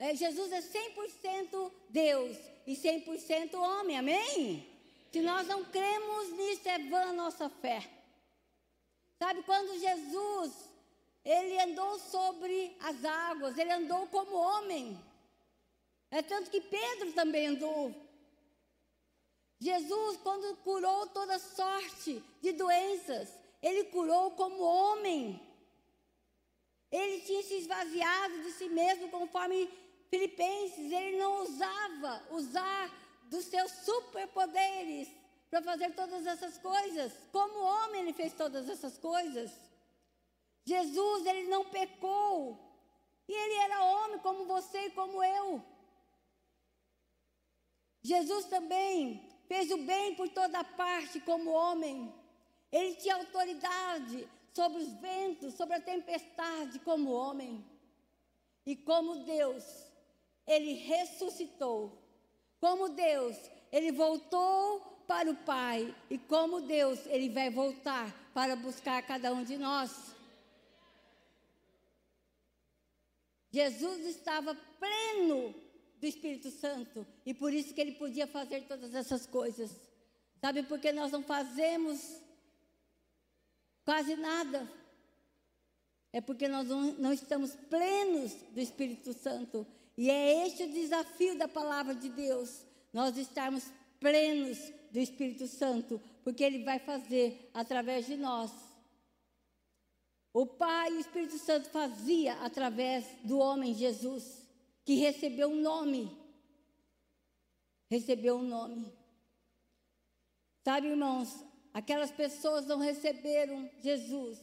[0.00, 2.34] é, Jesus é 100% Deus
[2.66, 4.66] e 100% homem, amém?
[5.12, 7.86] Se nós não cremos nisso, é vã nossa fé.
[9.18, 10.54] Sabe, quando Jesus,
[11.22, 14.98] ele andou sobre as águas, ele andou como homem.
[16.10, 17.94] É tanto que Pedro também andou.
[19.60, 23.28] Jesus, quando curou toda sorte de doenças,
[23.62, 25.40] ele curou como homem.
[26.90, 29.70] Ele tinha se esvaziado de si mesmo, conforme
[30.08, 32.90] Filipenses, ele não ousava usar
[33.26, 35.08] dos seus superpoderes
[35.48, 37.12] para fazer todas essas coisas.
[37.30, 39.52] Como homem, ele fez todas essas coisas.
[40.64, 42.58] Jesus, ele não pecou.
[43.28, 45.62] E ele era homem como você e como eu.
[48.02, 52.12] Jesus também fez o bem por toda parte como homem.
[52.72, 57.64] Ele tinha autoridade sobre os ventos, sobre a tempestade como homem.
[58.64, 59.64] E como Deus,
[60.46, 61.98] ele ressuscitou.
[62.60, 63.36] Como Deus,
[63.72, 65.94] ele voltou para o Pai.
[66.08, 70.14] E como Deus, ele vai voltar para buscar cada um de nós.
[73.50, 75.54] Jesus estava pleno
[76.00, 79.70] do Espírito Santo e por isso que ele podia fazer todas essas coisas.
[80.40, 82.00] Sabe por que nós não fazemos
[83.84, 84.70] quase nada?
[86.12, 89.66] É porque nós não, não estamos plenos do Espírito Santo.
[89.96, 93.64] E é este o desafio da palavra de Deus: nós estarmos
[94.00, 94.58] plenos
[94.90, 98.50] do Espírito Santo, porque Ele vai fazer através de nós.
[100.32, 104.39] O Pai e o Espírito Santo fazia através do homem Jesus,
[104.90, 106.10] que recebeu um nome.
[107.88, 108.92] Recebeu um nome.
[110.64, 114.40] Sabe, irmãos, aquelas pessoas não receberam Jesus,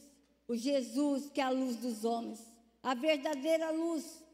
[0.48, 2.40] o Jesus que é a luz dos homens,
[2.82, 4.24] a verdadeira luz.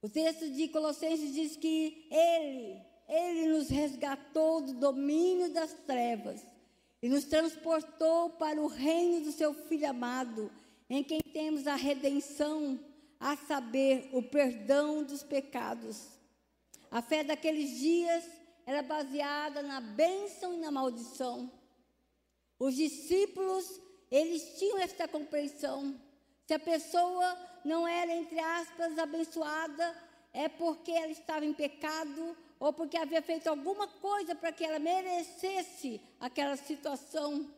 [0.00, 6.40] O texto de Colossenses diz que Ele, Ele nos resgatou do domínio das trevas
[7.02, 10.48] e nos transportou para o reino do Seu Filho amado,
[10.88, 12.78] em quem temos a redenção,
[13.18, 16.08] a saber, o perdão dos pecados.
[16.90, 18.24] A fé daqueles dias
[18.64, 21.50] era baseada na bênção e na maldição.
[22.58, 26.00] Os discípulos, eles tinham esta compreensão.
[26.46, 29.96] Se a pessoa não era, entre aspas, abençoada,
[30.32, 34.78] é porque ela estava em pecado ou porque havia feito alguma coisa para que ela
[34.78, 37.50] merecesse aquela situação.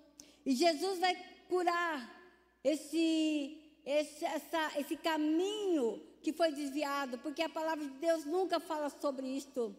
[0.44, 1.14] E Jesus vai
[1.48, 2.18] curar
[2.64, 3.57] esse,
[3.88, 9.27] esse, essa, esse caminho que foi desviado, porque a palavra de Deus nunca fala sobre
[9.27, 9.74] isto.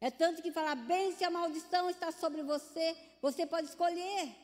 [0.00, 4.34] É tanto que fala, bem se a maldição está sobre você, você pode escolher.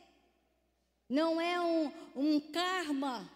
[1.09, 3.27] Não é um, um karma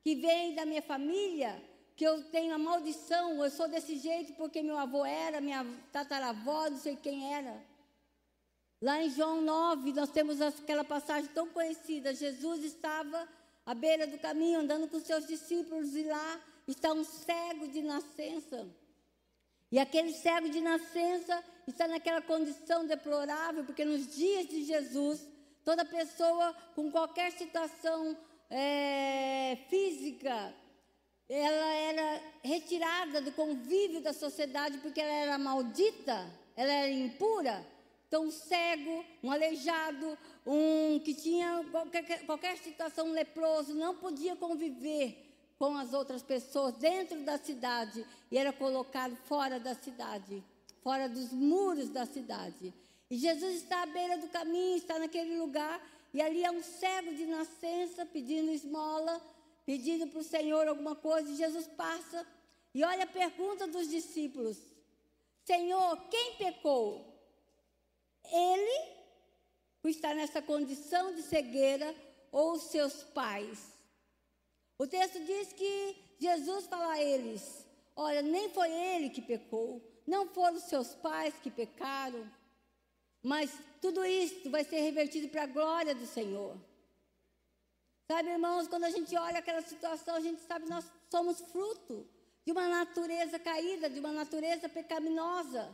[0.00, 1.60] que vem da minha família,
[1.96, 6.70] que eu tenho a maldição, eu sou desse jeito porque meu avô era, minha tataravó,
[6.70, 7.60] não sei quem era.
[8.80, 12.14] Lá em João 9, nós temos aquela passagem tão conhecida.
[12.14, 13.28] Jesus estava
[13.64, 18.66] à beira do caminho, andando com seus discípulos, e lá está um cego de nascença.
[19.70, 25.26] E aquele cego de nascença está naquela condição deplorável, porque nos dias de Jesus,
[25.64, 28.16] toda pessoa com qualquer situação
[28.50, 30.54] é, física,
[31.28, 37.66] ela era retirada do convívio da sociedade porque ela era maldita, ela era impura.
[38.06, 44.36] Então, um cego, um aleijado, um que tinha qualquer, qualquer situação, um leproso, não podia
[44.36, 45.24] conviver
[45.58, 50.44] com as outras pessoas dentro da cidade e era colocado fora da cidade,
[50.82, 52.74] fora dos muros da cidade.
[53.10, 55.80] E Jesus está à beira do caminho, está naquele lugar
[56.12, 59.20] e ali é um cego de nascença pedindo esmola,
[59.64, 61.30] pedindo para o Senhor alguma coisa.
[61.30, 62.26] E Jesus passa
[62.74, 64.58] e olha a pergunta dos discípulos:
[65.44, 67.13] Senhor, quem pecou?
[68.30, 68.94] Ele,
[69.84, 71.94] estar nessa condição de cegueira,
[72.32, 73.72] ou seus pais?
[74.78, 77.64] O texto diz que Jesus fala a eles:
[77.94, 82.28] Olha, nem foi ele que pecou, não foram seus pais que pecaram,
[83.22, 86.56] mas tudo isso vai ser revertido para a glória do Senhor.
[88.10, 92.06] Sabe, irmãos, quando a gente olha aquela situação, a gente sabe que nós somos fruto
[92.44, 95.72] de uma natureza caída, de uma natureza pecaminosa.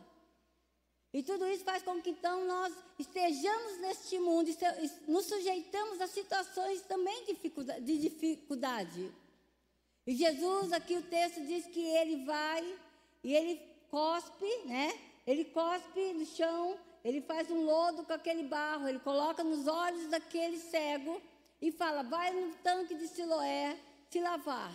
[1.12, 6.06] E tudo isso faz com que então nós estejamos neste mundo e nos sujeitamos a
[6.06, 9.12] situações também de dificuldade.
[10.06, 12.78] E Jesus, aqui o texto diz que ele vai
[13.24, 14.96] e ele cospe, né?
[15.26, 20.08] Ele cospe no chão ele faz um lodo com aquele barro, ele coloca nos olhos
[20.08, 21.20] daquele cego
[21.60, 23.76] e fala: vai no tanque de Siloé
[24.10, 24.72] se lavar.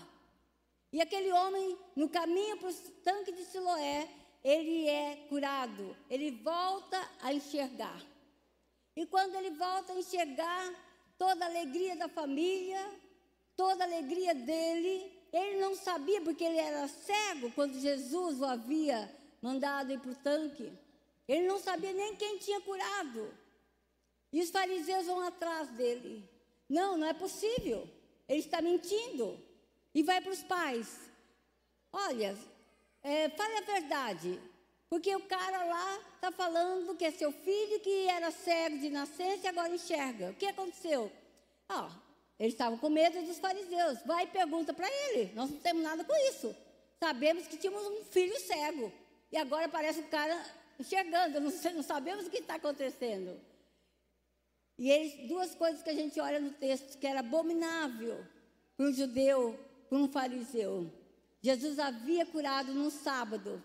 [0.92, 2.74] E aquele homem, no caminho para o
[3.04, 4.10] tanque de Siloé,
[4.46, 8.00] ele é curado, ele volta a enxergar.
[8.96, 10.72] E quando ele volta a enxergar,
[11.18, 12.80] toda a alegria da família,
[13.58, 19.12] toda a alegria dele, ele não sabia porque ele era cego quando Jesus o havia
[19.42, 20.72] mandado ir para o tanque.
[21.28, 23.34] Ele não sabia nem quem tinha curado.
[24.32, 26.24] E os fariseus vão atrás dele.
[26.70, 27.90] Não, não é possível.
[28.30, 29.44] Ele está mentindo.
[29.92, 31.10] E vai para os pais.
[31.92, 32.38] Olha,
[33.06, 34.40] é, fale a verdade.
[34.90, 39.46] Porque o cara lá está falando que é seu filho, que era cego de nascença
[39.46, 40.32] e agora enxerga.
[40.32, 41.12] O que aconteceu?
[41.70, 41.90] Ah,
[42.40, 44.00] eles estavam com medo dos fariseus.
[44.06, 45.32] Vai e pergunta para ele.
[45.36, 46.56] Nós não temos nada com isso.
[47.00, 48.92] Sabemos que tínhamos um filho cego.
[49.32, 50.44] E agora parece o cara
[50.80, 51.40] enxergando.
[51.40, 53.40] Não, não sabemos o que está acontecendo.
[54.78, 58.26] E eles, duas coisas que a gente olha no texto, que era abominável
[58.76, 60.92] para um judeu, para um fariseu.
[61.46, 63.64] Jesus havia curado no sábado.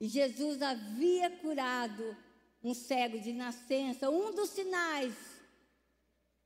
[0.00, 2.16] E Jesus havia curado
[2.64, 5.14] um cego de nascença, um dos sinais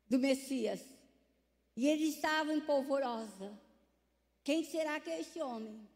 [0.08, 0.80] do Messias.
[1.76, 3.56] E ele estava em polvorosa.
[4.42, 5.88] Quem será que é esse homem?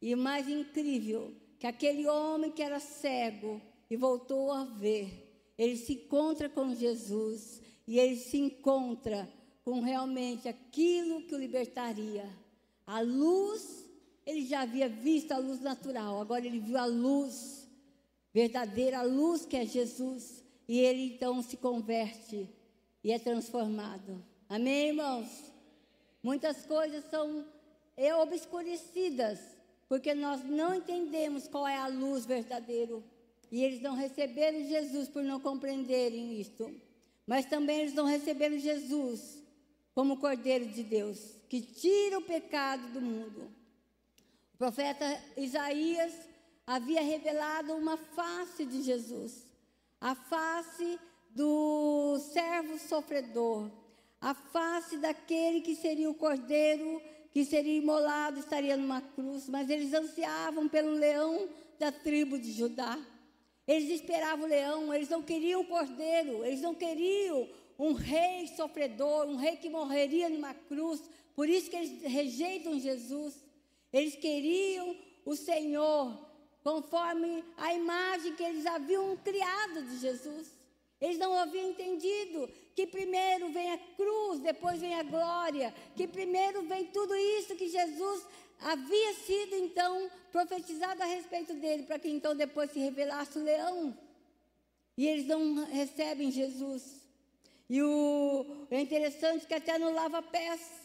[0.00, 5.92] E mais incrível, que aquele homem que era cego e voltou a ver, ele se
[5.92, 9.30] encontra com Jesus e ele se encontra
[9.62, 12.26] com realmente aquilo que o libertaria.
[12.90, 13.88] A luz,
[14.26, 17.68] ele já havia visto a luz natural, agora ele viu a luz
[18.34, 22.50] verdadeira, a luz que é Jesus, e ele então se converte
[23.04, 24.20] e é transformado.
[24.48, 25.28] Amém, irmãos?
[26.20, 27.46] Muitas coisas são
[28.22, 29.38] obscurecidas,
[29.88, 33.00] porque nós não entendemos qual é a luz verdadeira.
[33.52, 36.74] E eles não receberam Jesus por não compreenderem isto.
[37.24, 39.40] Mas também eles não receberam Jesus
[39.94, 43.50] como Cordeiro de Deus, que tira o pecado do mundo.
[44.54, 45.04] O profeta
[45.36, 46.14] Isaías
[46.64, 49.44] havia revelado uma face de Jesus,
[50.00, 50.96] a face
[51.30, 53.68] do servo sofredor,
[54.20, 59.92] a face daquele que seria o cordeiro, que seria imolado, estaria numa cruz, mas eles
[59.92, 61.48] ansiavam pelo leão
[61.80, 62.96] da tribo de Judá.
[63.66, 69.26] Eles esperavam o leão, eles não queriam o cordeiro, eles não queriam um rei sofredor,
[69.26, 71.02] um rei que morreria numa cruz.
[71.40, 73.34] Por isso que eles rejeitam Jesus.
[73.90, 76.28] Eles queriam o Senhor,
[76.62, 80.50] conforme a imagem que eles haviam criado de Jesus.
[81.00, 86.60] Eles não haviam entendido que primeiro vem a cruz, depois vem a glória, que primeiro
[86.64, 88.26] vem tudo isso que Jesus
[88.60, 93.96] havia sido então profetizado a respeito dele, para que então depois se revelasse o leão.
[94.94, 97.00] E eles não recebem Jesus.
[97.66, 100.79] E o é interessante que até no lava-pés.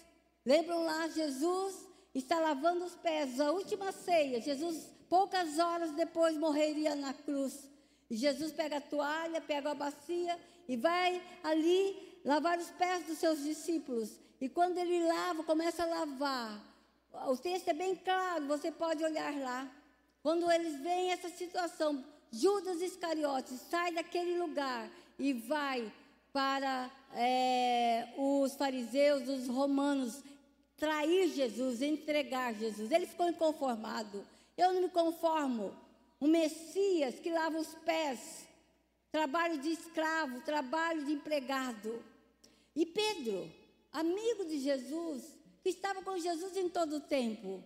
[0.46, 4.40] Lembram lá, Jesus está lavando os pés, a última ceia.
[4.40, 7.68] Jesus, poucas horas depois, morreria na cruz.
[8.10, 13.18] E Jesus pega a toalha, pega a bacia e vai ali lavar os pés dos
[13.18, 14.20] seus discípulos.
[14.40, 16.62] E quando ele lava, começa a lavar.
[17.28, 19.72] O texto é bem claro, você pode olhar lá.
[20.22, 25.92] Quando eles veem essa situação, Judas Iscariotes sai daquele lugar e vai
[26.34, 30.22] para é, os fariseus, os romanos,
[30.78, 32.92] trair Jesus, entregar Jesus.
[32.92, 34.26] Ele ficou inconformado.
[34.58, 35.76] Eu não me conformo.
[36.20, 38.48] O Messias que lava os pés,
[39.12, 42.04] trabalho de escravo, trabalho de empregado.
[42.76, 43.52] E Pedro,
[43.92, 45.24] amigo de Jesus,
[45.62, 47.64] que estava com Jesus em todo o tempo,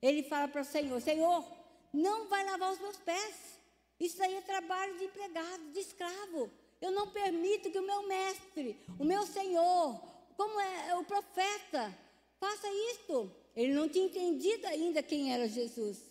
[0.00, 1.44] ele fala para o Senhor: Senhor,
[1.92, 3.60] não vai lavar os meus pés.
[3.98, 6.50] Isso aí é trabalho de empregado, de escravo.
[6.80, 10.00] Eu não permito que o meu mestre, o meu Senhor,
[10.36, 11.94] como é o profeta,
[12.40, 13.30] faça isto.
[13.54, 16.10] Ele não tinha entendido ainda quem era Jesus.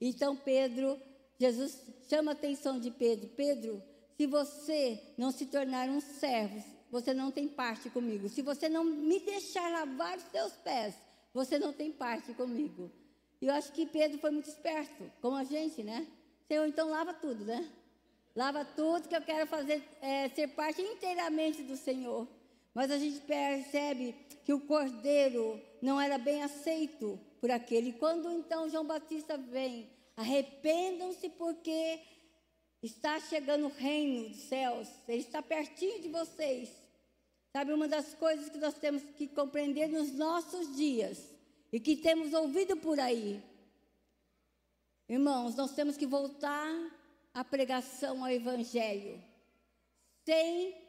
[0.00, 1.00] Então Pedro,
[1.38, 3.82] Jesus chama a atenção de Pedro: Pedro,
[4.16, 8.28] se você não se tornar um servo, você não tem parte comigo.
[8.28, 10.94] Se você não me deixar lavar os seus pés,
[11.32, 12.90] você não tem parte comigo.
[13.40, 16.06] E eu acho que Pedro foi muito esperto, como a gente, né?
[16.46, 17.70] Senhor, então lava tudo, né?
[18.34, 22.28] Lava tudo que eu quero fazer, é, ser parte inteiramente do Senhor.
[22.74, 24.14] Mas a gente percebe
[24.44, 27.92] que o cordeiro não era bem aceito por aquele.
[27.92, 32.00] Quando então João Batista vem, arrependam-se porque
[32.82, 36.70] está chegando o reino dos céus, ele está pertinho de vocês.
[37.52, 41.18] Sabe, uma das coisas que nós temos que compreender nos nossos dias
[41.72, 43.42] e que temos ouvido por aí.
[45.08, 46.68] Irmãos, nós temos que voltar
[47.34, 49.20] a pregação ao Evangelho.
[50.24, 50.79] Sem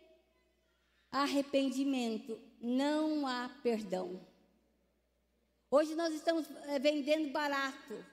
[1.12, 4.20] arrependimento não há perdão.
[5.70, 8.06] Hoje nós estamos é, vendendo barato.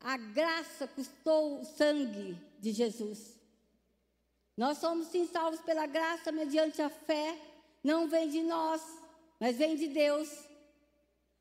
[0.00, 3.38] A graça custou o sangue de Jesus.
[4.56, 7.38] Nós somos sim salvos pela graça mediante a fé.
[7.82, 8.82] Não vem de nós,
[9.38, 10.28] mas vem de Deus.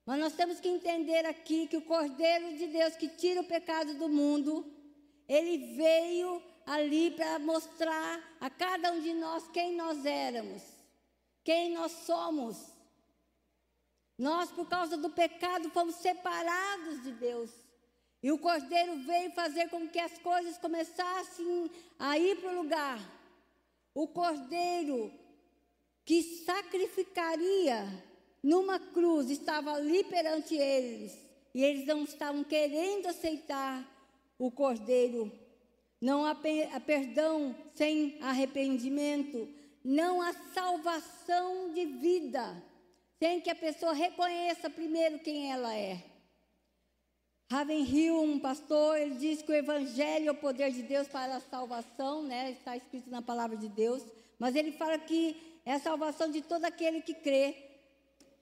[0.06, 3.94] Mas nós temos que entender aqui que o Cordeiro de Deus que tira o pecado
[3.96, 4.66] do mundo,
[5.28, 10.62] ele veio ali para mostrar a cada um de nós quem nós éramos,
[11.44, 12.58] quem nós somos.
[14.18, 17.50] Nós, por causa do pecado, fomos separados de Deus.
[18.22, 23.00] E o Cordeiro veio fazer com que as coisas começassem a ir para o lugar.
[23.96, 25.12] O Cordeiro
[26.06, 27.86] que sacrificaria
[28.44, 31.18] numa cruz estava ali perante eles.
[31.54, 33.86] E eles não estavam querendo aceitar
[34.38, 35.32] o Cordeiro.
[36.02, 39.48] Não há perdão sem arrependimento.
[39.84, 42.64] Não há salvação de vida
[43.20, 46.04] sem que a pessoa reconheça primeiro quem ela é.
[47.52, 51.40] Ravenhill, um pastor, ele diz que o evangelho é o poder de Deus para a
[51.40, 52.52] salvação, né?
[52.52, 54.04] Está escrito na palavra de Deus.
[54.40, 57.56] Mas ele fala que é a salvação de todo aquele que crê.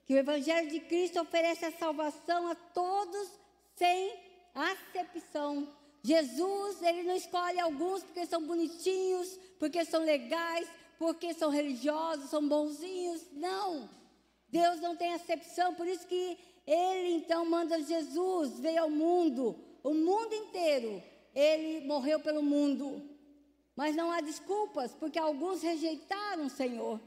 [0.05, 3.30] Que o evangelho de Cristo oferece a salvação a todos
[3.76, 4.14] sem
[4.53, 5.68] acepção.
[6.02, 12.47] Jesus, ele não escolhe alguns porque são bonitinhos, porque são legais, porque são religiosos, são
[12.47, 13.26] bonzinhos.
[13.34, 13.89] Não.
[14.50, 19.93] Deus não tem acepção, por isso que ele então manda Jesus, veio ao mundo, o
[19.93, 21.02] mundo inteiro.
[21.34, 23.02] Ele morreu pelo mundo.
[23.76, 27.00] Mas não há desculpas, porque alguns rejeitaram o Senhor.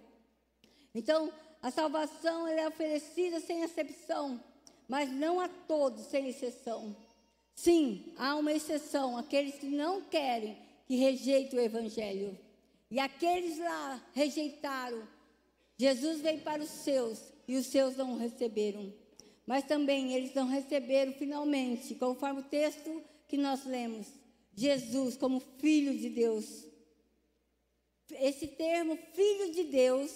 [0.94, 4.42] Então, a salvação é oferecida sem exceção,
[4.88, 6.96] mas não a todos sem exceção.
[7.54, 12.38] Sim, há uma exceção, aqueles que não querem, que rejeitam o Evangelho.
[12.90, 15.06] E aqueles lá rejeitaram.
[15.78, 18.92] Jesus veio para os seus e os seus não receberam
[19.46, 24.06] mas também eles não receberam finalmente, conforme o texto que nós lemos,
[24.54, 26.66] Jesus como Filho de Deus.
[28.12, 30.10] Esse termo Filho de Deus,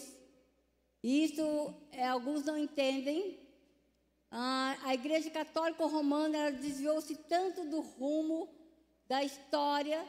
[1.02, 3.38] isso é, alguns não entendem.
[4.30, 8.48] A Igreja Católica Romana desviou-se tanto do rumo
[9.08, 10.06] da história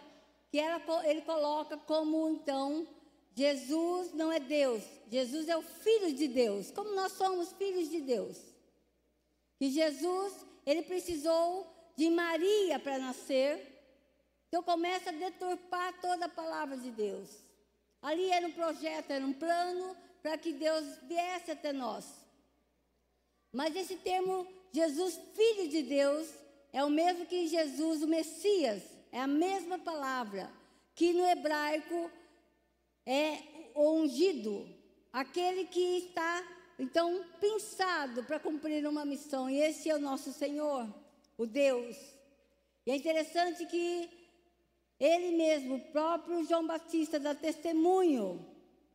[0.49, 2.88] que ela, ele coloca como então
[3.36, 8.01] Jesus não é Deus, Jesus é o Filho de Deus, como nós somos filhos de
[8.01, 8.36] Deus.
[9.59, 10.34] Que Jesus,
[10.65, 13.76] ele precisou de Maria para nascer.
[14.47, 17.30] Então começa a deturpar toda a palavra de Deus.
[18.01, 22.16] Ali era um projeto, era um plano para que Deus viesse até nós.
[23.58, 26.28] Mas esse termo Jesus, filho de Deus,
[26.72, 30.47] é o mesmo que Jesus, o Messias, é a mesma palavra
[30.93, 32.12] que no hebraico
[33.03, 33.39] é
[33.76, 34.70] ungido,
[35.12, 36.47] aquele que está
[36.78, 40.88] então, pensado para cumprir uma missão, e esse é o nosso Senhor,
[41.36, 41.97] o Deus.
[42.86, 44.08] E é interessante que
[44.99, 48.45] ele mesmo, o próprio João Batista, dá testemunho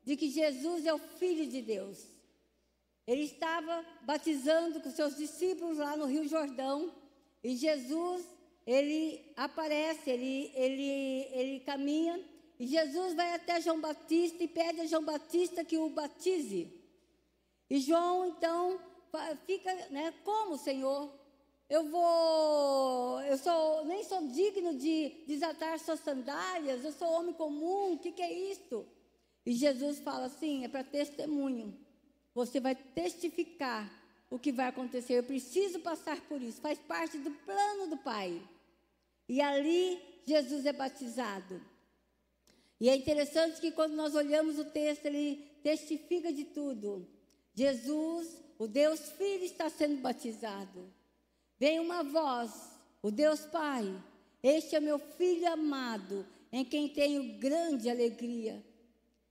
[0.04, 2.11] de que Jesus é o Filho de Deus.
[3.06, 6.92] Ele estava batizando com seus discípulos lá no Rio Jordão,
[7.42, 8.24] e Jesus,
[8.66, 12.22] ele aparece, ele, ele, ele caminha,
[12.58, 16.72] e Jesus vai até João Batista e pede a João Batista que o batize.
[17.68, 18.78] E João, então,
[19.46, 20.14] fica, né?
[20.22, 21.12] Como, Senhor?
[21.68, 27.94] Eu vou, eu sou, nem sou digno de desatar suas sandálias, eu sou homem comum,
[27.94, 28.86] o que, que é isto?
[29.44, 31.76] E Jesus fala assim: é para testemunho.
[32.34, 33.90] Você vai testificar
[34.30, 35.14] o que vai acontecer.
[35.14, 38.42] Eu preciso passar por isso, faz parte do plano do Pai.
[39.28, 41.60] E ali Jesus é batizado.
[42.80, 47.06] E é interessante que quando nós olhamos o texto, ele testifica de tudo.
[47.54, 50.92] Jesus, o Deus Filho, está sendo batizado.
[51.58, 52.50] Vem uma voz,
[53.00, 53.84] o Deus Pai,
[54.42, 58.64] este é meu filho amado, em quem tenho grande alegria.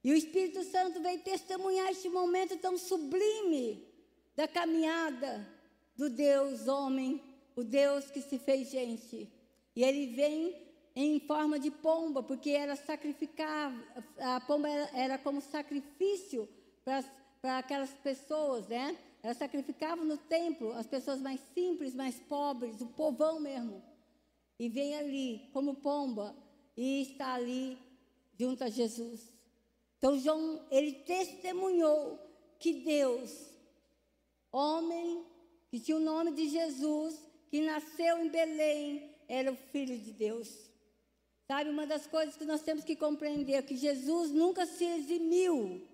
[0.04, 3.88] E o Espírito Santo vem testemunhar este momento tão sublime
[4.36, 5.48] da caminhada
[5.96, 7.22] do Deus homem,
[7.56, 9.32] o Deus que se fez gente.
[9.76, 10.56] E ele vem
[10.96, 13.72] em forma de pomba, porque era sacrificar,
[14.20, 16.50] a pomba era, era como sacrifício
[16.84, 18.98] para aquelas pessoas, né?
[19.24, 23.84] Elas sacrificavam no templo as pessoas mais simples, mais pobres, o povão mesmo.
[24.60, 26.36] E vem ali como pomba
[26.76, 27.78] e está ali
[28.38, 29.31] junto a Jesus.
[30.02, 32.20] Então João, ele testemunhou
[32.58, 33.32] que Deus,
[34.52, 35.24] homem
[35.70, 37.16] que tinha o nome de Jesus,
[37.52, 40.50] que nasceu em Belém, era o filho de Deus.
[41.46, 45.88] Sabe, uma das coisas que nós temos que compreender é que Jesus nunca se eximiu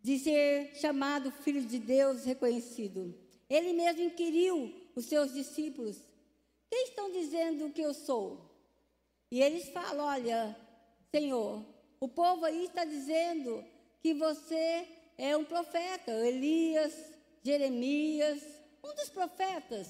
[0.00, 3.14] de ser chamado filho de Deus reconhecido.
[3.46, 5.98] ele mesmo inquiriu os seus discípulos:
[6.70, 8.40] Quem estão dizendo que eu sou?
[9.30, 10.56] E eles falam: Olha,
[11.10, 11.62] Senhor,
[12.02, 13.64] o povo aí está dizendo
[14.00, 16.92] que você é um profeta, Elias,
[17.44, 18.42] Jeremias,
[18.82, 19.86] um dos profetas.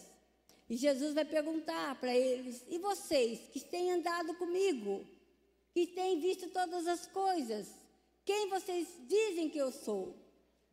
[0.69, 5.07] E Jesus vai perguntar para eles: E vocês que têm andado comigo,
[5.73, 7.67] que têm visto todas as coisas,
[8.27, 10.15] quem vocês dizem que eu sou?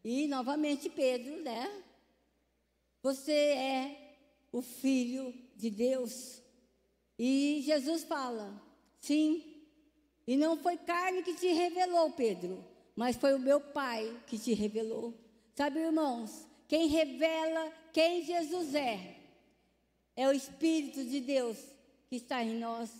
[0.03, 1.83] E novamente Pedro, né?
[3.01, 4.17] Você é
[4.51, 6.41] o filho de Deus.
[7.17, 8.61] E Jesus fala:
[8.99, 9.59] Sim.
[10.30, 12.63] E não foi carne que te revelou, Pedro,
[12.95, 15.11] mas foi o meu Pai que te revelou.
[15.55, 19.15] Sabe, irmãos, quem revela quem Jesus é,
[20.15, 21.57] é o Espírito de Deus
[22.07, 22.91] que está em nós.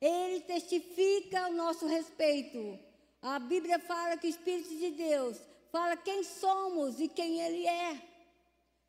[0.00, 2.78] Ele testifica o nosso respeito.
[3.20, 5.38] A Bíblia fala que o Espírito de Deus
[5.72, 8.00] fala quem somos e quem Ele é.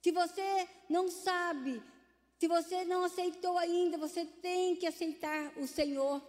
[0.04, 1.82] Se você não sabe,
[2.38, 6.22] se você não aceitou ainda, você tem que aceitar o Senhor.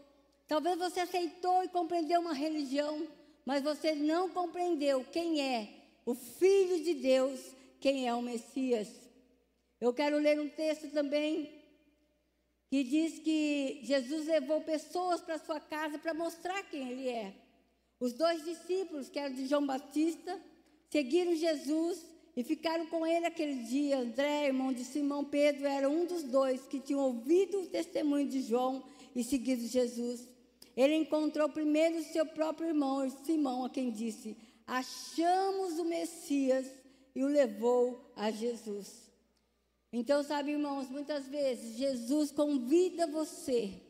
[0.53, 3.09] Talvez você aceitou e compreendeu uma religião,
[3.42, 5.66] mas você não compreendeu quem é
[6.05, 7.40] o Filho de Deus,
[7.80, 8.86] quem é o Messias.
[9.80, 11.50] Eu quero ler um texto também
[12.68, 17.32] que diz que Jesus levou pessoas para sua casa para mostrar quem ele é.
[17.98, 20.38] Os dois discípulos, que eram de João Batista,
[20.90, 22.05] seguiram Jesus
[22.36, 24.00] e ficaram com ele aquele dia.
[24.00, 28.42] André, irmão de Simão Pedro, era um dos dois que tinham ouvido o testemunho de
[28.42, 28.84] João
[29.16, 30.30] e seguido Jesus.
[30.76, 36.66] Ele encontrou primeiro seu próprio irmão, Simão, a quem disse: Achamos o Messias,
[37.14, 39.10] e o levou a Jesus.
[39.92, 43.82] Então, sabe, irmãos, muitas vezes Jesus convida você,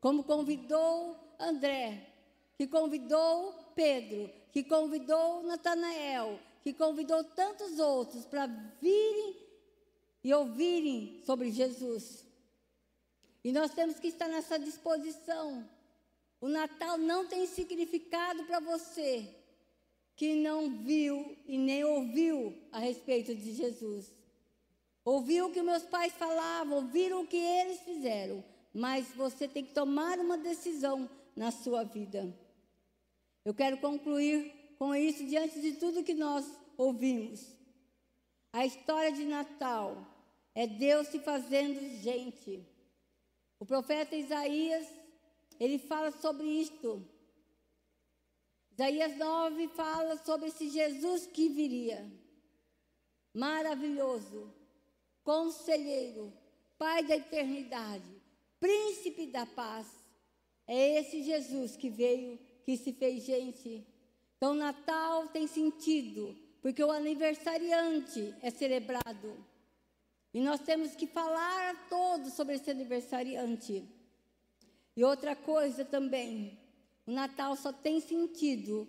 [0.00, 2.08] como convidou André,
[2.56, 8.46] que convidou Pedro, que convidou Natanael, que convidou tantos outros para
[8.80, 9.36] virem
[10.24, 12.24] e ouvirem sobre Jesus.
[13.44, 15.68] E nós temos que estar nessa disposição
[16.42, 19.32] o Natal não tem significado para você
[20.16, 24.12] que não viu e nem ouviu a respeito de Jesus.
[25.04, 29.72] Ouviu o que meus pais falavam, ouviram o que eles fizeram, mas você tem que
[29.72, 32.36] tomar uma decisão na sua vida.
[33.44, 36.44] Eu quero concluir com isso diante de tudo que nós
[36.76, 37.54] ouvimos.
[38.52, 40.04] A história de Natal
[40.56, 42.66] é Deus se fazendo gente.
[43.60, 45.01] O profeta Isaías
[45.62, 47.06] ele fala sobre isto.
[48.72, 52.10] Isaías 9 fala sobre esse Jesus que viria.
[53.32, 54.52] Maravilhoso,
[55.22, 56.32] conselheiro,
[56.76, 58.10] Pai da eternidade,
[58.58, 59.86] príncipe da paz.
[60.66, 63.86] É esse Jesus que veio, que se fez gente.
[64.36, 69.46] Então, Natal tem sentido, porque o aniversariante é celebrado.
[70.34, 73.88] E nós temos que falar a todos sobre esse aniversariante.
[74.96, 76.58] E outra coisa também,
[77.06, 78.86] o Natal só tem sentido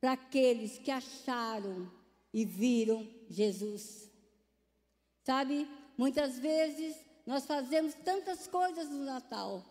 [0.00, 1.90] para aqueles que acharam
[2.32, 4.10] e viram Jesus.
[5.24, 9.64] Sabe, muitas vezes nós fazemos tantas coisas no Natal,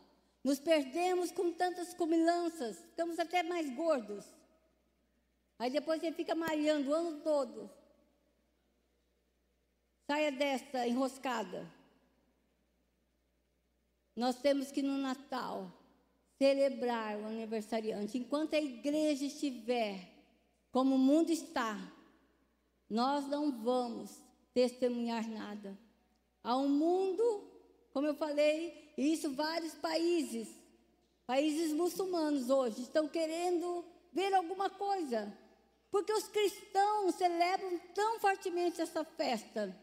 [0.43, 4.25] nos perdemos com tantas comilanças, ficamos até mais gordos.
[5.59, 7.69] Aí depois você fica malhando o ano todo.
[10.07, 11.80] Saia desta enroscada.
[14.21, 15.73] Nós temos que no Natal
[16.37, 18.19] celebrar o aniversariante.
[18.19, 20.07] Enquanto a igreja estiver
[20.71, 21.75] como o mundo está,
[22.87, 24.11] nós não vamos
[24.53, 25.75] testemunhar nada.
[26.43, 27.49] Há um mundo,
[27.91, 30.47] como eu falei, e isso vários países,
[31.25, 35.35] países muçulmanos hoje, estão querendo ver alguma coisa.
[35.89, 39.75] Porque os cristãos celebram tão fortemente essa festa.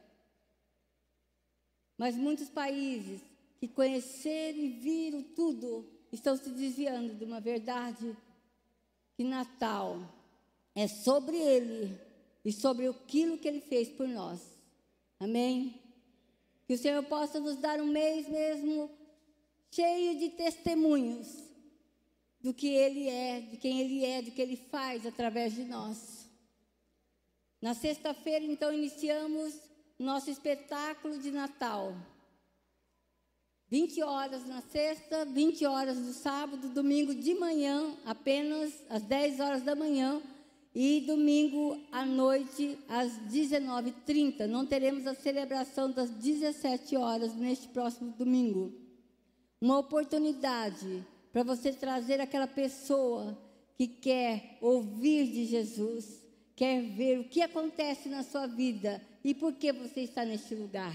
[1.97, 3.20] Mas muitos países
[3.59, 8.16] que conheceram e viram tudo estão se desviando de uma verdade
[9.16, 10.00] que Natal
[10.74, 11.98] é sobre Ele
[12.44, 14.40] e sobre aquilo que Ele fez por nós.
[15.18, 15.80] Amém?
[16.66, 18.90] Que o Senhor possa nos dar um mês mesmo
[19.70, 21.48] cheio de testemunhos
[22.40, 26.28] do que Ele é, de quem Ele é, do que Ele faz através de nós.
[27.61, 29.59] Na sexta-feira, então, iniciamos
[29.98, 31.92] nosso espetáculo de Natal.
[33.70, 39.62] 20 horas na sexta, 20 horas no sábado, domingo de manhã, apenas às 10 horas
[39.62, 40.22] da manhã,
[40.74, 44.46] e domingo à noite, às 19h30.
[44.46, 48.72] Não teremos a celebração das 17 horas neste próximo domingo.
[49.60, 53.36] Uma oportunidade para você trazer aquela pessoa
[53.76, 56.24] que quer ouvir de Jesus,
[56.56, 60.94] quer ver o que acontece na sua vida e por que você está neste lugar.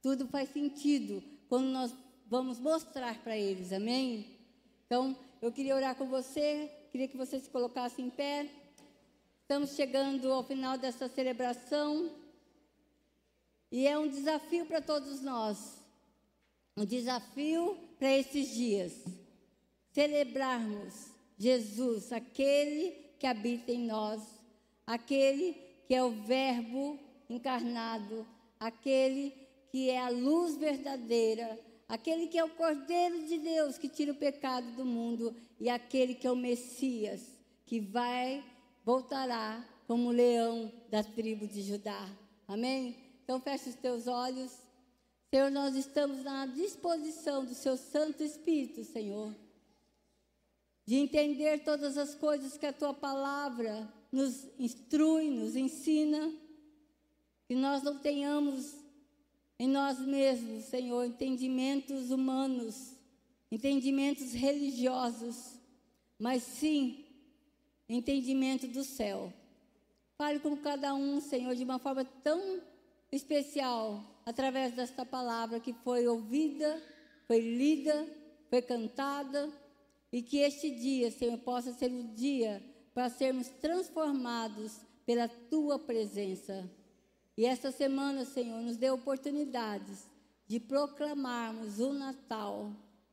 [0.00, 1.94] Tudo faz sentido quando nós
[2.26, 4.38] vamos mostrar para eles, amém?
[4.86, 8.48] Então, eu queria orar com você, queria que você se colocasse em pé.
[9.42, 12.10] Estamos chegando ao final dessa celebração
[13.72, 15.78] e é um desafio para todos nós,
[16.76, 18.92] um desafio para esses dias,
[19.92, 24.22] celebrarmos Jesus, aquele que habita em nós,
[24.86, 25.54] aquele
[25.86, 28.26] que é o Verbo encarnado,
[28.58, 31.58] aquele que é a luz verdadeira,
[31.88, 36.14] aquele que é o Cordeiro de Deus que tira o pecado do mundo e aquele
[36.14, 37.22] que é o Messias,
[37.66, 38.44] que vai,
[38.84, 42.08] voltará como leão da tribo de Judá.
[42.46, 42.96] Amém?
[43.24, 44.52] Então feche os teus olhos.
[45.30, 49.34] Senhor, nós estamos na disposição do seu Santo Espírito, Senhor,
[50.86, 56.32] de entender todas as coisas que a tua palavra nos instrui, nos ensina,
[57.46, 58.74] que nós não tenhamos
[59.58, 62.94] em nós mesmos, Senhor, entendimentos humanos,
[63.50, 65.54] entendimentos religiosos,
[66.18, 67.04] mas sim
[67.88, 69.32] entendimento do céu.
[70.16, 72.60] Fale com cada um, Senhor, de uma forma tão
[73.10, 76.82] especial, através desta palavra que foi ouvida,
[77.26, 78.06] foi lida,
[78.50, 79.50] foi cantada,
[80.12, 82.62] e que este dia, Senhor, possa ser o dia
[82.94, 86.68] para sermos transformados pela tua presença.
[87.38, 90.10] E esta semana, Senhor, nos dê oportunidades
[90.44, 92.72] de proclamarmos o Natal,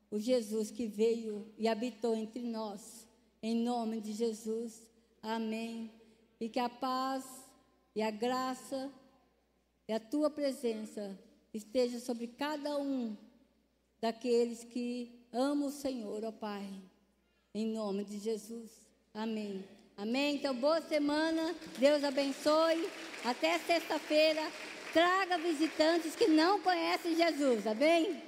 [0.09, 3.07] o Jesus que veio e habitou entre nós.
[3.39, 4.81] Em nome de Jesus.
[5.21, 5.91] Amém.
[6.39, 7.23] E que a paz
[7.95, 8.91] e a graça
[9.87, 11.15] e a tua presença
[11.53, 13.15] esteja sobre cada um
[14.01, 16.67] daqueles que amam o Senhor, ó Pai.
[17.53, 18.71] Em nome de Jesus.
[19.13, 19.74] Amém.
[19.97, 20.35] Amém?
[20.35, 21.55] Então, boa semana.
[21.77, 22.89] Deus abençoe.
[23.23, 24.41] Até sexta-feira.
[24.93, 27.65] Traga visitantes que não conhecem Jesus.
[27.65, 28.21] Amém?